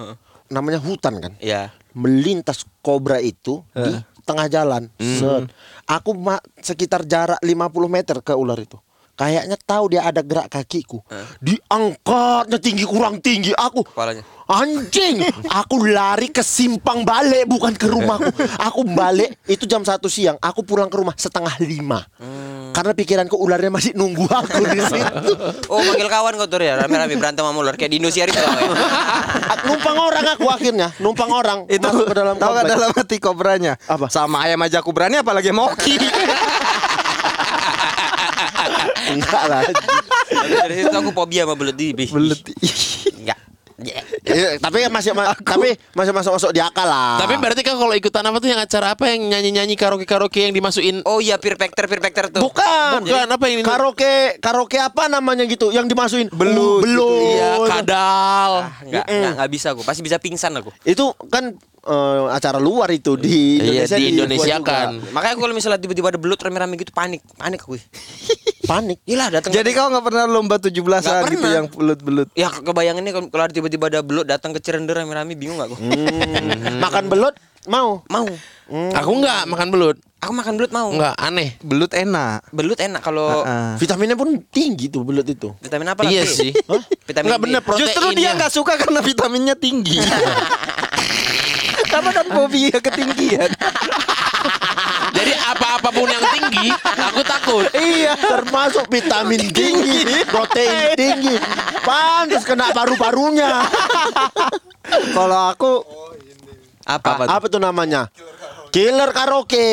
Namanya 0.49 0.79
hutan 0.79 1.19
kan. 1.19 1.33
Iya. 1.43 1.75
Melintas 1.95 2.67
kobra 2.83 3.19
itu 3.23 3.63
di 3.75 3.93
tengah 4.27 4.47
jalan. 4.49 4.91
Set. 4.99 5.51
Aku 5.85 6.17
sekitar 6.63 7.05
jarak 7.05 7.39
50 7.43 7.71
meter 7.87 8.17
ke 8.25 8.33
ular 8.33 8.57
itu. 8.59 8.81
Kayaknya 9.15 9.55
tahu 9.63 9.95
dia 9.95 10.03
ada 10.03 10.27
gerak 10.27 10.51
kakiku. 10.51 10.99
Diangkatnya 11.39 12.59
tinggi 12.59 12.83
kurang 12.83 13.23
tinggi 13.23 13.55
aku. 13.55 13.87
Kepalanya. 13.87 14.27
Anjing, 14.45 15.25
aku 15.49 15.89
lari 15.89 16.29
ke 16.29 16.45
simpang 16.45 17.01
balik 17.01 17.49
bukan 17.49 17.73
ke 17.73 17.89
rumahku. 17.89 18.29
Aku 18.61 18.85
balik 18.85 19.41
itu 19.45 19.65
jam 19.65 19.81
satu 19.81 20.05
siang. 20.05 20.37
Aku 20.37 20.61
pulang 20.61 20.87
ke 20.87 21.01
rumah 21.01 21.17
setengah 21.17 21.57
lima. 21.59 22.05
Karena 22.75 22.93
pikiranku 22.93 23.39
ularnya 23.39 23.71
masih 23.71 23.95
nunggu 23.95 24.27
aku 24.27 24.67
di 24.67 24.81
situ. 24.83 25.31
Oh, 25.71 25.81
panggil 25.81 26.11
kawan 26.11 26.35
kau 26.37 26.45
tuh 26.45 26.59
ya, 26.59 26.77
rame-rame 26.77 27.15
berantem 27.15 27.41
sama 27.41 27.57
ular 27.57 27.73
kayak 27.73 27.89
di 27.89 28.03
Indosiar 28.03 28.29
itu. 28.29 28.37
ya. 28.37 28.51
numpang 29.65 29.97
orang 29.97 30.27
aku 30.35 30.47
akhirnya, 30.51 30.93
numpang 30.99 31.31
orang 31.31 31.65
Itu 31.65 31.87
masuk 31.87 32.11
ke 32.11 32.15
dalam 32.15 32.35
tahu 32.37 32.51
nggak 32.53 32.65
komplek. 32.67 32.75
dalam 32.77 32.91
hati 32.93 33.17
kobranya? 33.17 33.73
Apa? 33.87 34.11
Sama 34.11 34.45
ayam 34.45 34.61
aja 34.61 34.83
aku 34.83 34.91
berani 34.91 35.23
apalagi 35.23 35.55
moki. 35.55 35.97
Enggak 39.09 39.45
lah. 39.51 39.63
Dari 40.35 40.75
situ 40.83 40.93
aku 40.93 41.11
fobia 41.15 41.47
sama 41.47 41.55
belut 41.55 41.77
di. 41.79 41.95
Iya, 44.35 44.49
tapi 44.59 44.83
masih 44.89 45.13
ma- 45.13 45.31
tapi 45.33 45.79
masih 45.93 46.11
masuk 46.11 46.33
masuk 46.35 46.51
di 46.51 46.59
akal 46.59 46.83
lah. 46.83 47.17
Tapi 47.17 47.39
berarti 47.39 47.63
kan 47.63 47.75
kalau 47.75 47.93
ikutan 47.93 48.21
apa 48.21 48.37
tuh 48.37 48.49
yang 48.49 48.59
acara 48.59 48.93
apa 48.93 49.05
yang 49.07 49.31
nyanyi-nyanyi 49.31 49.75
karaoke-karaoke 49.75 50.43
yang 50.43 50.53
dimasukin 50.53 51.01
Oh 51.05 51.19
iya, 51.19 51.39
peer 51.39 51.55
factor, 51.55 51.87
peer 51.87 52.01
factor 52.01 52.25
tuh. 52.29 52.41
bukan, 52.41 53.01
Bukan, 53.01 53.27
apa 53.29 53.45
yang 53.47 53.59
ini? 53.59 53.65
karaoke 53.65 54.13
karaoke 54.39 54.77
apa 54.77 55.07
namanya 55.07 55.45
gitu 55.45 55.71
yang 55.71 55.87
dimasukin 55.87 56.27
Belut 56.29 56.83
gitu. 56.83 56.99
belut. 56.99 57.23
Iya, 57.31 57.51
kadal. 57.65 58.53
Enggak, 58.83 59.05
enggak, 59.07 59.31
enggak 59.33 59.49
bisa 59.49 59.67
aku. 59.71 59.81
Pasti 59.81 60.01
bisa 60.01 60.19
pingsan 60.19 60.51
aku. 60.53 60.75
Itu 60.83 61.15
kan 61.27 61.55
eh, 61.85 62.23
acara 62.31 62.57
luar 62.57 62.89
itu 62.89 63.15
di 63.15 63.57
Iya, 63.57 63.85
Indonesia 63.85 63.97
di 63.97 64.03
dibuat 64.03 64.17
Indonesia 64.19 64.55
juga. 64.57 64.67
kan. 64.67 64.89
Makanya 65.13 65.35
kalau 65.37 65.55
misalnya 65.55 65.79
tiba-tiba 65.79 66.07
ada 66.09 66.19
belut 66.19 66.39
rame-rame 66.39 66.75
gitu 66.75 66.91
panik, 66.91 67.21
panik 67.35 67.61
aku. 67.61 67.77
panik. 68.71 68.99
Gila 69.05 69.29
datang. 69.31 69.53
Jadi 69.53 69.71
kau 69.71 69.87
nggak 69.87 70.05
pernah 70.05 70.25
lomba 70.25 70.57
17-an 70.57 70.81
Nggak 71.05 71.31
gitu 71.31 71.47
yang 71.47 71.67
belut-belut. 71.69 72.29
Ya 72.33 72.49
kebayang 72.49 72.99
ini 72.99 73.11
kalau 73.13 73.47
tiba-tiba 73.49 73.85
ada 73.87 74.01
belut 74.01 74.25
datang 74.25 74.51
ke 74.51 74.61
Cirende 74.61 74.91
rame-rame 74.91 75.37
bingung 75.37 75.61
gak 75.61 75.69
aku? 75.69 75.77
Hmm, 75.77 76.81
makan 76.85 77.07
belut 77.07 77.35
mau. 77.65 78.01
Mau. 78.09 78.27
Aku 78.93 79.11
enggak 79.15 79.45
makan 79.45 79.69
belut. 79.69 79.97
Aku 80.21 80.33
makan 80.33 80.57
belut 80.57 80.73
mau. 80.73 80.89
Enggak, 80.89 81.13
aneh. 81.21 81.53
Belut 81.61 81.93
enak. 81.93 82.49
Belut 82.49 82.81
enak 82.81 83.05
kalau 83.05 83.45
Heeh. 83.45 83.77
Vitaminnya 83.77 84.17
pun 84.17 84.41
tinggi 84.49 84.89
tuh 84.89 85.05
belut 85.05 85.29
itu. 85.29 85.53
vitamin 85.61 85.93
apa? 85.93 86.01
Iya 86.09 86.25
sih. 86.25 86.49
Hah? 86.65 86.81
Vitamin 87.05 87.29
Enggak 87.29 87.41
bener 87.45 87.61
proteinnya. 87.61 87.93
Justru 87.93 88.07
dia 88.17 88.31
nggak 88.33 88.49
suka 88.49 88.73
karena 88.81 89.05
vitaminnya 89.05 89.53
tinggi. 89.53 90.01
Karena 91.95 92.11
kan 92.11 92.27
fobia 92.27 92.79
ketinggian. 92.83 93.51
Jadi 95.17 95.31
apa-apapun 95.31 96.11
yang 96.11 96.25
tinggi, 96.35 96.69
aku 96.83 97.23
takut. 97.23 97.65
Iya, 97.71 98.19
termasuk 98.19 98.91
vitamin 98.91 99.47
tinggi, 99.55 100.27
protein 100.27 100.91
tinggi. 101.01 101.39
Pantas 101.87 102.43
kena 102.43 102.75
paru-parunya. 102.75 103.63
Kalau 105.17 105.55
aku 105.55 105.73
Apa? 106.85 107.25
Apa 107.25 107.47
tuh 107.49 107.63
namanya? 107.63 108.13
Killer 108.75 109.07
karaoke. 109.09 109.71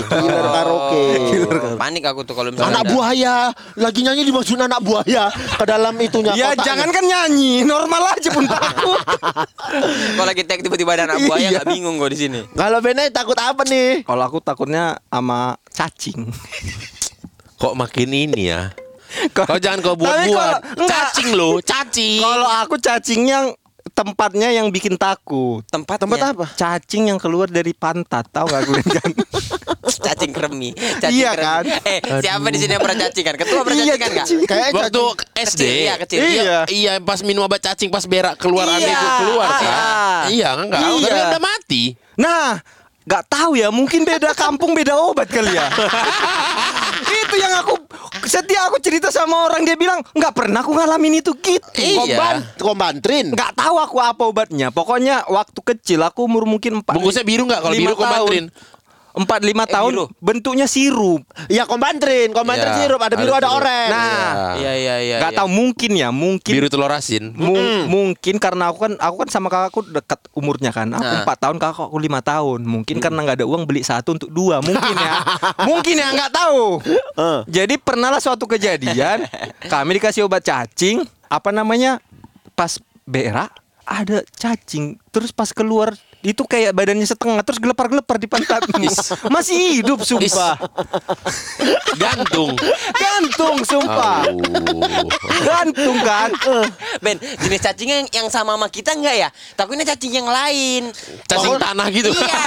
Killer 0.00 0.46
karaoke. 0.48 1.04
Oh, 1.44 1.76
Panik 1.76 2.00
aku 2.02 2.24
tuh 2.24 2.32
kalau 2.32 2.48
misalnya 2.48 2.72
Anak 2.72 2.82
ada- 2.82 2.90
buaya 2.90 3.34
lagi 3.76 4.00
nyanyi 4.00 4.22
dimasukin 4.24 4.62
anak 4.62 4.80
buaya 4.80 5.28
ke 5.28 5.64
dalam 5.64 5.92
itunya. 5.94 6.32
ya 6.32 6.56
jangan 6.56 6.88
kan 6.88 7.04
nyanyi, 7.04 7.62
normal 7.62 8.00
aja 8.10 8.28
pun 8.30 8.48
takut. 8.48 8.96
Kalau 10.10 10.24
lagi 10.24 10.42
tag 10.42 10.58
tiba-tiba 10.58 10.90
ada 10.90 11.04
anak 11.06 11.20
buaya 11.20 11.40
Iya. 11.42 11.50
nggak 11.54 11.66
bingung 11.68 11.96
gue 11.96 12.08
di 12.08 12.18
sini. 12.18 12.40
Kalau 12.50 12.80
Bene 12.80 13.08
takut 13.10 13.36
apa 13.36 13.60
nih? 13.62 14.02
Kalau 14.02 14.24
aku 14.24 14.40
takutnya 14.40 14.96
sama 15.04 15.40
cacing. 15.68 16.32
Kok 17.56 17.76
makin 17.76 18.08
ini 18.08 18.48
ya? 18.48 18.72
Kalau- 19.30 19.52
Kau 19.52 19.60
jangan 19.60 19.78
kau 19.80 19.92
Tapi 19.92 20.00
buat-buat. 20.00 20.80
Cacing 20.80 21.28
loh, 21.34 21.60
cacing. 21.60 22.22
Kalau 22.22 22.48
aku 22.48 22.78
cacing 22.78 23.22
yang 23.26 23.52
tempatnya 23.90 24.48
yang 24.50 24.68
bikin 24.68 24.94
takut. 24.94 25.64
Tempatnya. 25.64 26.02
Tempat 26.02 26.18
apa? 26.30 26.46
Cacing 26.52 27.08
yang 27.08 27.18
keluar 27.18 27.46
dari 27.46 27.70
pantat, 27.70 28.26
tahu 28.26 28.46
gak 28.46 28.62
gue 28.64 28.80
kan? 28.84 29.10
Cacing 30.06 30.30
kremi. 30.30 30.70
Cacing 30.72 31.12
Iya 31.12 31.30
kremi. 31.32 31.44
kan? 31.44 31.62
Eh, 31.82 31.98
siapa 32.20 32.46
di 32.46 32.58
sini 32.58 32.72
yang 32.72 32.80
pernah 32.80 32.98
cacing 33.00 33.24
kan? 33.24 33.34
Ketua 33.36 33.60
pernah 33.60 33.76
Iya, 33.76 33.84
cacing 33.86 33.98
kan 33.98 34.08
enggak? 34.08 34.24
cacing. 34.24 34.38
Kayak 34.44 34.68
Waktu 34.70 35.02
cacing. 35.02 35.28
SD, 35.40 35.60
Kecil, 35.60 35.72
iya, 35.76 35.94
kecil. 35.96 36.20
Iya, 36.20 36.58
iya, 36.68 36.92
pas 36.98 37.20
minum 37.20 37.42
obat 37.42 37.60
cacing 37.60 37.88
pas 37.88 38.04
berak 38.04 38.36
keluar 38.36 38.64
Iya, 38.66 38.76
aneh 38.76 38.92
itu 38.92 39.08
keluar 39.18 39.48
kan. 39.50 39.64
ah. 39.66 40.22
Iya, 40.26 40.48
enggak. 40.56 40.80
Iya. 40.80 41.06
Tapi 41.06 41.20
udah 41.26 41.42
mati. 41.42 41.82
Nah, 42.14 42.46
nggak 43.02 43.24
tahu 43.26 43.50
ya, 43.54 43.68
mungkin 43.68 44.00
beda 44.02 44.30
kampung 44.32 44.72
beda 44.72 44.94
obat 44.94 45.26
kali 45.26 45.50
ya. 45.50 45.66
yang 47.40 47.54
aku 47.64 47.74
setiap 48.28 48.68
aku 48.68 48.76
cerita 48.84 49.08
sama 49.08 49.48
orang 49.48 49.64
dia 49.64 49.74
bilang 49.74 50.04
nggak 50.12 50.32
pernah 50.36 50.60
aku 50.60 50.76
ngalamin 50.76 51.24
itu 51.24 51.32
gitu. 51.40 51.66
Iya. 51.80 51.96
Komban, 52.04 52.36
kombantrin. 52.60 53.26
Nggak 53.32 53.52
tahu 53.56 53.76
aku 53.80 53.96
apa 53.98 54.22
obatnya. 54.28 54.68
Pokoknya 54.68 55.24
waktu 55.26 55.60
kecil 55.64 56.04
aku 56.04 56.28
umur 56.28 56.44
mungkin 56.44 56.84
empat. 56.84 56.94
Bungkusnya 56.94 57.24
biru 57.24 57.48
nggak? 57.48 57.60
Kalau 57.64 57.74
lima 57.74 57.90
biru 57.92 57.96
kombantrin. 57.96 58.46
tahun. 58.52 58.78
Empat 59.12 59.40
lima 59.40 59.64
Eh, 59.64 59.70
tahun 59.70 59.92
biru. 59.92 60.04
bentuknya 60.18 60.64
sirup. 60.64 61.26
Iya 61.46 61.64
kombantrin, 61.64 62.30
kombantrin 62.30 62.70
Iya, 62.70 62.78
sirup 62.80 63.00
ada 63.00 63.14
biru 63.14 63.30
ada 63.30 63.36
ada 63.36 63.48
sirup. 63.48 63.58
orange. 63.58 63.90
Nah, 63.90 64.30
Iya, 64.54 64.72
iya, 64.72 64.94
iya. 65.00 65.16
nggak 65.18 65.32
iya. 65.32 65.38
tahu 65.38 65.48
mungkin 65.48 65.90
ya 65.92 66.08
mungkin 66.10 66.52
Biru 66.52 66.68
telur 66.68 66.88
asin. 66.88 67.32
Mung- 67.32 67.86
mungkin 67.86 68.34
karena 68.36 68.68
aku 68.68 68.78
kan 68.80 68.92
aku 68.96 69.14
kan 69.18 69.28
sama 69.28 69.48
kakakku 69.48 69.82
dekat 69.84 70.20
umurnya 70.32 70.70
kan 70.70 70.86
aku 70.88 71.02
Nah. 71.02 71.20
empat 71.22 71.36
tahun 71.38 71.56
kakakku 71.56 71.96
lima 71.96 72.20
tahun 72.20 72.60
mungkin 72.62 72.96
karena 72.98 73.18
nggak 73.20 73.36
ada 73.36 73.46
uang 73.46 73.64
beli 73.64 73.82
satu 73.82 74.14
untuk 74.14 74.28
dua 74.28 74.58
mungkin 74.60 74.94
ya 74.94 75.14
mungkin 75.68 75.94
ya 75.96 76.08
nggak 76.10 76.30
tahu 76.30 76.62
Eh. 77.16 77.40
jadi 77.46 77.74
pernahlah 77.76 78.18
suatu 78.18 78.46
kejadian 78.46 79.26
kami 79.72 79.96
dikasih 79.96 80.22
obat 80.22 80.40
cacing 80.40 81.02
apa 81.26 81.50
namanya 81.50 81.98
pas 82.52 82.78
berak 83.02 83.50
ada 83.82 84.22
cacing 84.32 84.94
terus 85.08 85.30
pas 85.30 85.50
keluar 85.50 85.98
itu 86.20 86.42
kayak 86.44 86.72
badannya 86.72 87.04
setengah 87.04 87.40
terus 87.40 87.56
gelepar-gelepar 87.56 88.16
di 88.16 88.28
pantatku 88.28 88.76
masih 89.28 89.80
hidup 89.80 90.04
sumpah 90.04 90.56
Gantung. 91.96 92.54
gantung 92.92 93.56
sumpah 93.62 94.24
gantung 95.40 95.98
kan 96.00 96.30
Ben, 97.00 97.16
jenis 97.16 97.60
cacingnya 97.60 97.96
yang, 98.04 98.08
yang 98.12 98.28
sama 98.28 98.52
sama 98.54 98.68
kita 98.68 98.92
enggak 98.92 99.16
ya? 99.16 99.28
Takutnya 99.54 99.84
cacing 99.86 100.12
yang 100.12 100.28
lain. 100.28 100.92
Cacing 101.24 101.56
tanah 101.56 101.86
gitu. 101.88 102.10
Iya. 102.10 102.38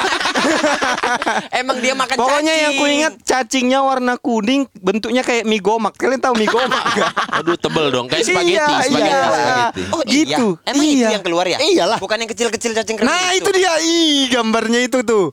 Emang 1.62 1.78
dia 1.80 1.94
makan 1.94 2.16
Pokoknya 2.16 2.54
cacing. 2.54 2.64
yang 2.64 2.74
ku 2.76 2.86
ingat 2.86 3.14
cacingnya 3.24 3.80
warna 3.82 4.14
kuning, 4.16 4.62
bentuknya 4.78 5.22
kayak 5.22 5.44
mie 5.44 5.58
gomak. 5.58 5.96
Kalian 5.96 6.20
tahu 6.20 6.36
mie 6.36 6.46
gomak 6.46 6.84
gak? 6.98 7.12
Aduh 7.34 7.56
tebel 7.56 7.88
dong, 7.90 8.06
kayak 8.08 8.24
spaghetti, 8.24 8.54
Iya, 8.54 8.66
spaghetti, 8.84 9.10
iya. 9.10 9.22
spaghetti. 9.26 9.82
Oh 9.90 10.02
Gitu. 10.04 10.48
iya. 10.54 10.70
Emang 10.70 10.84
itu 10.84 10.98
Iya. 11.00 11.10
yang 11.10 11.24
keluar 11.24 11.46
ya? 11.48 11.58
Iyalah. 11.58 11.98
Bukan 11.98 12.18
yang 12.20 12.30
kecil-kecil 12.30 12.72
cacing 12.74 12.96
kremi 12.98 13.10
Nah 13.10 13.32
itu 13.34 13.50
dia, 13.50 13.63
ih 13.84 14.28
gambarnya 14.32 14.80
itu 14.84 15.00
tuh. 15.06 15.32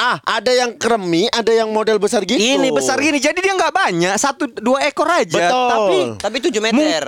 Ah, 0.00 0.16
ada 0.24 0.48
yang 0.48 0.78
kremi, 0.80 1.28
ada 1.28 1.52
yang 1.52 1.68
model 1.68 2.00
besar 2.00 2.24
gitu. 2.24 2.40
Ini 2.40 2.72
besar 2.72 2.96
gini, 3.02 3.20
jadi 3.20 3.36
dia 3.36 3.52
nggak 3.52 3.74
banyak, 3.74 4.14
satu 4.16 4.48
dua 4.48 4.86
ekor 4.88 5.04
aja. 5.10 5.28
Betul. 5.28 5.68
Tapi 5.68 5.98
Tapi 6.16 6.36
7 6.40 6.64
meter. 6.64 7.02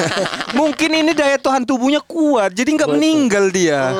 mungkin 0.58 0.90
ini 0.94 1.12
daya 1.12 1.36
tahan 1.36 1.68
tubuhnya 1.68 2.00
kuat, 2.00 2.54
jadi 2.56 2.70
nggak 2.80 2.90
meninggal 2.96 3.50
dia. 3.52 3.92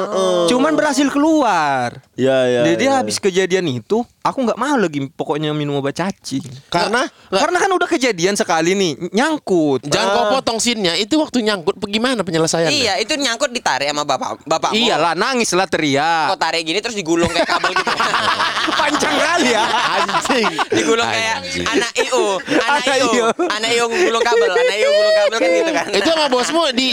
Cuman 0.48 0.72
berhasil 0.72 1.04
keluar. 1.12 2.00
Ya, 2.14 2.46
ya. 2.46 2.60
jadi 2.74 2.84
ya, 2.86 2.92
habis 3.02 3.18
kejadian 3.18 3.66
itu, 3.82 4.06
aku 4.22 4.38
nggak 4.46 4.54
mau 4.54 4.78
lagi 4.78 5.02
pokoknya 5.10 5.50
minum 5.50 5.82
obat 5.82 5.98
cacing. 5.98 6.46
Karena 6.70 7.10
Karena 7.26 7.58
kan 7.58 7.70
udah 7.74 7.88
kejadian 7.90 8.38
sekali 8.38 8.78
nih, 8.78 9.10
nyangkut. 9.10 9.82
Jangan 9.82 10.08
kau 10.14 10.24
potong 10.38 10.58
sinnya, 10.62 10.94
itu 10.94 11.18
waktu 11.18 11.42
nyangkut 11.42 11.74
bagaimana 11.74 12.22
penyelesaiannya? 12.22 12.70
iya, 12.70 12.94
itu 13.02 13.18
nyangkut 13.18 13.50
ditarik 13.50 13.90
sama 13.90 14.06
bapak 14.06 14.46
bapak. 14.46 14.70
Iyalah, 14.78 15.18
nangis 15.18 15.50
lah 15.58 15.66
teriak. 15.66 16.30
Kok 16.30 16.38
tarik 16.38 16.62
gini 16.62 16.78
terus 16.78 16.94
digulung 16.94 17.26
kayak 17.34 17.50
kabel 17.50 17.74
gitu. 17.74 17.90
Panjang 18.80 19.16
kali 19.18 19.50
ya. 19.50 19.64
anjing. 19.98 20.46
digulung 20.70 21.08
kayak 21.10 21.36
Anjing. 21.42 21.66
anak 21.66 21.92
IO, 21.98 22.24
anak 22.46 22.84
IO, 22.94 23.26
anak 23.50 23.70
IO 23.74 23.84
gulung 23.90 24.22
kabel, 24.22 24.50
anak 24.54 24.76
IO 24.78 24.90
gulung 24.94 25.14
kabel 25.18 25.38
kan 25.42 25.50
gitu 25.50 25.72
kan. 25.74 25.86
Itu 25.90 26.08
sama 26.14 26.26
bosmu 26.30 26.62
di 26.70 26.88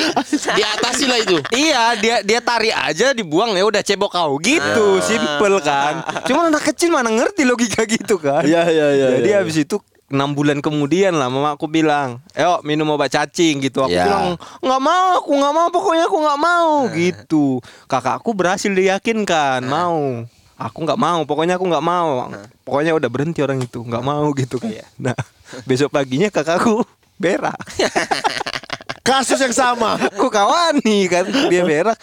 di 0.58 0.64
atasi 0.66 1.06
lah 1.06 1.20
itu. 1.22 1.38
Iya, 1.54 1.84
dia 2.02 2.16
dia 2.26 2.40
tarik 2.42 2.74
aja 2.74 3.14
dibuang 3.14 3.54
ya 3.54 3.64
udah 3.64 3.82
cebok 3.86 4.12
kau 4.12 4.42
gitu, 4.42 4.88
simple 5.12 5.58
kan. 5.60 5.94
Cuma 6.28 6.48
anak 6.48 6.64
kecil 6.72 6.90
mana 6.90 7.12
ngerti 7.12 7.44
logika 7.44 7.84
gitu 7.84 8.16
kan. 8.16 8.48
Iya, 8.48 8.64
iya, 8.68 8.88
iya, 8.92 9.08
Jadi 9.20 9.30
iya. 9.30 9.40
habis 9.44 9.58
itu 9.58 9.76
enam 10.12 10.36
bulan 10.36 10.60
kemudian 10.60 11.16
lah 11.16 11.28
mama 11.28 11.56
aku 11.56 11.68
bilang, 11.68 12.20
"Ayo 12.32 12.60
minum 12.64 12.88
obat 12.92 13.12
cacing" 13.12 13.64
gitu. 13.64 13.80
Aku 13.80 13.92
Ya. 13.92 14.04
bilang, 14.04 14.36
"Nggak 14.60 14.82
mau, 14.82 15.08
aku 15.18 15.32
nggak 15.32 15.54
mau, 15.56 15.68
pokoknya 15.72 16.04
aku 16.06 16.18
nggak 16.20 16.40
mau." 16.40 16.72
gitu. 16.92 17.46
Kakakku 17.88 18.32
berhasil 18.32 18.72
diyakinkan, 18.72 19.64
mau. 19.64 20.28
Aku 20.62 20.78
nggak 20.84 21.00
mau, 21.00 21.24
pokoknya 21.24 21.56
aku 21.56 21.66
nggak 21.66 21.82
mau. 21.82 22.28
Pokoknya 22.62 22.94
udah 22.94 23.10
berhenti 23.10 23.42
orang 23.42 23.64
itu, 23.64 23.82
nggak 23.82 24.04
mau 24.04 24.30
gitu 24.36 24.60
kan. 24.60 24.70
Nah, 25.00 25.18
besok 25.64 25.90
paginya 25.90 26.30
kakakku 26.30 26.84
berak. 27.16 27.58
Kasus 29.08 29.42
yang 29.42 29.56
sama. 29.56 29.98
aku 29.98 30.30
kawani 30.30 31.10
kan 31.10 31.26
dia 31.50 31.66
berak 31.66 31.98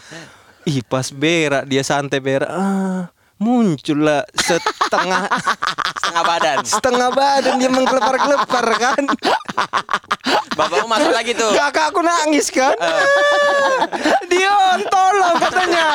ih 0.68 0.84
pas 0.84 1.08
berak 1.08 1.64
dia 1.64 1.80
santai 1.80 2.20
berak. 2.20 2.50
Ah 2.52 3.08
muncullah 3.38 4.26
setengah 4.34 5.30
Setengah 5.98 6.24
badan. 6.24 6.56
setengah 6.64 7.08
badan 7.12 7.54
dia 7.60 7.68
menggelepar-gelepar 7.68 8.66
kan? 8.80 9.02
Bapakmu 10.56 10.88
masuk 10.88 11.12
lagi 11.12 11.36
tuh. 11.36 11.52
kakak 11.52 11.92
aku 11.92 12.00
nangis 12.00 12.48
kan? 12.48 12.72
Dia 14.26 14.80
tolong 14.88 15.36
katanya. 15.36 15.86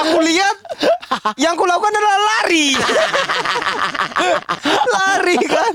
Aku 0.00 0.22
lihat 0.22 0.56
yang 1.34 1.58
ku 1.58 1.66
lakukan 1.66 1.90
adalah 1.92 2.20
lari. 2.22 2.78
Lari 4.86 5.36
kan? 5.44 5.72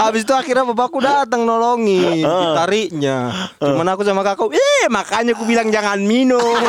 Habis 0.00 0.24
itu 0.24 0.32
akhirnya 0.32 0.64
bapakku 0.72 0.98
datang 0.98 1.44
nolongi 1.44 2.24
ditariknya 2.24 3.52
cuman 3.60 3.86
aku 3.92 4.02
sama 4.02 4.24
kakak 4.24 4.48
eh 4.56 4.88
makanya 4.88 5.36
aku 5.36 5.44
bilang 5.44 5.68
jangan 5.68 6.00
minum. 6.00 6.40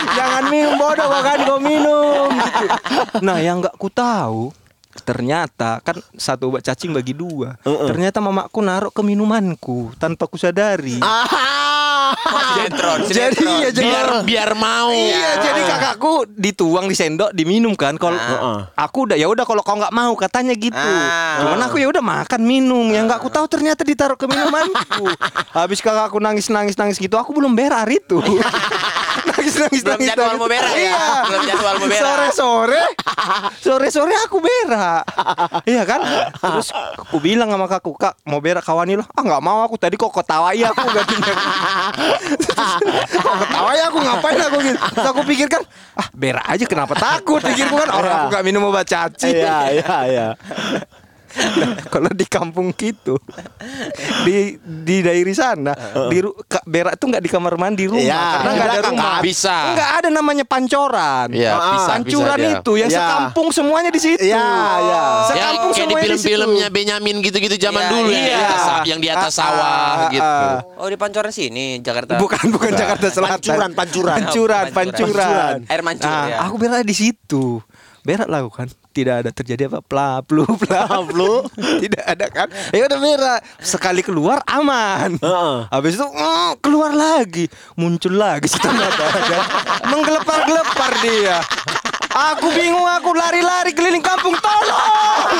Jangan 0.00 0.48
minum 0.48 0.80
bodoh 0.80 1.06
makanya 1.12 1.44
kau 1.44 1.60
minum. 1.60 2.32
Nah 3.26 3.38
yang 3.38 3.60
nggak 3.62 3.76
ku 3.76 3.88
tahu 3.88 4.52
ternyata 5.06 5.78
kan 5.86 6.02
satu 6.18 6.50
obat 6.50 6.66
cacing 6.66 6.90
bagi 6.90 7.14
dua. 7.14 7.54
Ternyata 7.62 8.18
mamaku 8.18 8.58
naruh 8.58 8.90
ke 8.90 9.02
minumanku 9.06 9.94
tanpa 10.02 10.26
ku 10.26 10.34
sadari. 10.34 10.98
Ah. 10.98 11.59
Jadi 12.10 12.60
sinetron. 12.60 12.98
ya 13.58 13.70
jadi 13.70 13.82
biar 13.82 14.06
biar 14.22 14.50
mau. 14.52 14.90
Iya, 14.90 15.30
jadi 15.40 15.60
kakakku 15.64 16.12
dituang 16.30 16.86
di 16.86 16.94
sendok 16.94 17.30
diminum 17.30 17.72
kan. 17.72 17.94
Kalau 17.94 18.18
aku 18.72 18.98
udah 19.04 19.16
ya 19.16 19.26
udah 19.26 19.42
kalau 19.42 19.60
kau 19.60 19.74
nggak 19.74 19.90
mau 19.90 20.12
katanya 20.14 20.52
gitu. 20.52 20.76
Ah. 20.76 21.40
Cuman 21.40 21.60
aku 21.62 21.76
ya 21.76 21.86
udah 21.86 22.00
makan 22.00 22.40
minum. 22.40 22.88
Yang 22.88 23.04
nggak 23.06 23.18
aku 23.18 23.28
tahu 23.28 23.46
ternyata 23.46 23.82
ditaruh 23.82 24.14
ke 24.14 24.24
minumanku. 24.24 25.06
Habis 25.56 25.80
kakakku 25.80 26.18
nangis 26.18 26.46
nangis 26.48 26.74
nangis 26.74 26.96
gitu, 26.96 27.14
aku 27.14 27.30
belum 27.32 27.52
berak 27.52 27.82
hari 27.82 27.98
itu. 27.98 28.18
nangis 29.26 29.54
nangis 29.60 29.80
Belum 29.80 29.96
nangis. 29.96 30.08
jadwal 30.08 30.26
nangis. 30.28 30.38
mau 30.38 30.48
berak 30.48 30.72
ya? 30.72 30.80
Iya. 30.80 30.98
Belum 31.24 31.42
jadwal 31.44 31.74
mau 31.74 31.86
berak. 31.86 32.02
Sore 32.02 32.28
sore, 32.32 32.82
sore 33.58 33.88
sore 33.88 34.14
aku 34.20 34.36
berak. 34.38 35.02
iya 35.64 35.82
kan? 35.84 36.00
Terus 36.32 36.68
aku 36.96 37.18
bilang 37.18 37.48
sama 37.48 37.66
kakakku, 37.66 37.92
kak 37.96 38.14
mau 38.24 38.38
berak 38.38 38.62
kawani 38.62 38.96
lo? 38.96 39.04
Ah 39.08 39.22
nggak 39.22 39.42
mau 39.42 39.62
aku 39.62 39.76
tadi 39.76 39.94
kok 39.94 40.10
ketawai 40.10 40.56
aku 40.64 40.86
gantinya. 40.96 41.34
Kok 43.10 43.34
ketawa 43.44 43.70
ya 43.76 43.84
aku 43.88 43.98
ngapain 44.00 44.38
aku? 44.40 44.58
Gitu 44.64 44.78
Terus 44.78 45.08
aku 45.08 45.20
pikirkan 45.26 45.60
Ah 45.96 46.06
berak 46.14 46.46
aja 46.46 46.64
kenapa 46.64 46.94
takut? 46.96 47.40
Pikirku 47.44 47.74
kan 47.76 47.90
orang 47.92 48.12
aku 48.12 48.26
gak 48.32 48.44
minum 48.44 48.62
obat 48.68 48.86
caci. 48.88 49.30
Iya, 49.34 49.58
iya, 49.80 49.96
iya. 50.08 50.28
Kalau 51.86 52.10
di 52.10 52.24
kampung 52.24 52.72
gitu 52.72 53.14
Di 54.22 54.54
di 54.58 54.96
daerah 54.98 55.30
sana 55.32 55.72
di 56.06 56.18
ru- 56.18 56.34
ka- 56.42 56.62
Berak 56.62 56.94
tuh 56.94 57.06
gak 57.08 57.20
di 57.20 57.28
kamar 57.28 57.54
mandi 57.54 57.86
rumah 57.86 58.02
Iya, 58.02 58.18
Karena 58.36 58.50
di 58.50 58.56
gak 58.56 58.66
ada 58.68 58.80
rumah 58.84 59.12
kan? 59.12 59.22
Bisa. 59.22 59.56
Nggak 59.70 59.90
ada 59.94 60.08
namanya 60.08 60.44
pancoran 60.44 61.28
Iya, 61.30 61.52
Ah, 61.52 61.62
bisa, 61.72 61.90
Pancuran 61.92 62.36
bisa 62.36 62.50
itu 62.56 62.72
Yang 62.76 62.90
Iya. 62.90 62.98
sekampung 63.00 63.48
semuanya 63.50 63.90
di 63.90 64.00
situ 64.00 64.20
Iya, 64.20 64.36
iya. 64.36 64.90
Ya, 64.90 65.02
Sekampung 65.24 65.70
kayak 65.70 65.78
di 65.78 65.80
semuanya 65.86 66.02
di 66.04 66.10
situ. 66.10 66.26
film-filmnya 66.26 66.68
Benyamin 66.68 67.16
gitu-gitu 67.20 67.56
zaman 67.56 67.80
Iya, 67.80 67.90
dulu 67.90 68.10
iya. 68.10 68.18
ya. 68.18 68.26
Yang 68.26 68.40
di 68.40 68.44
atas- 68.44 68.84
Yang 68.84 69.00
di 69.00 69.08
atas 69.08 69.30
Ah, 69.30 69.38
sawah 69.38 69.70
ah, 69.70 70.10
gitu. 70.10 70.24
ah. 70.24 70.58
Oh 70.76 70.88
di 70.88 70.96
Pancoran 70.96 71.30
sini 71.30 71.64
Jakarta. 71.78 72.16
Bukan 72.16 72.44
bukan 72.50 72.70
Jakarta 72.72 73.06
Selatan. 73.06 73.36
Pancuran, 73.36 73.70
pancuran. 73.72 74.16
Pancuran, 74.16 74.64
Pancuran. 74.68 75.06
pancuran. 75.06 75.56
Air 75.66 75.82
mancur, 75.82 76.06
Nah, 76.06 76.24
ya. 76.26 76.36
Aku 76.42 76.54
berak 76.56 76.82
di 76.82 76.92
situ. 76.92 77.60
Berak 78.00 78.26
lah 78.26 78.40
aku 78.40 78.50
kan. 78.50 78.68
Tidak 78.90 79.22
ada 79.22 79.30
terjadi 79.30 79.70
apa 79.70 79.78
plaplu 79.86 80.42
plaplu. 80.58 81.46
Tidak 81.82 82.02
ada 82.02 82.26
kan. 82.26 82.50
Ya 82.74 82.90
udah 82.90 82.98
berak. 82.98 83.40
Sekali 83.62 84.02
keluar 84.02 84.42
aman. 84.50 85.14
Heeh. 85.22 85.58
Habis 85.70 85.94
itu 85.94 86.06
mm, 86.10 86.58
keluar 86.58 86.90
lagi, 86.90 87.46
muncul 87.78 88.18
lagi 88.18 88.50
setelah 88.50 88.90
badan. 88.98 89.42
Menggelepar-gelepar 89.94 90.92
dia. 91.06 91.38
Aku 92.10 92.50
bingung, 92.50 92.82
aku 92.90 93.14
lari-lari 93.14 93.70
keliling 93.70 94.02
kampung. 94.02 94.34
Tolong! 94.34 95.30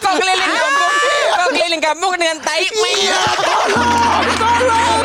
Kau 0.00 0.14
keliling 0.16 0.52
kampung. 0.56 0.92
Kau 1.36 1.48
keliling 1.52 1.82
kampung 1.84 2.16
dengan 2.16 2.40
tai 2.40 2.64
Iya, 2.64 3.20
tolong! 3.36 4.24
Tolong! 4.40 5.04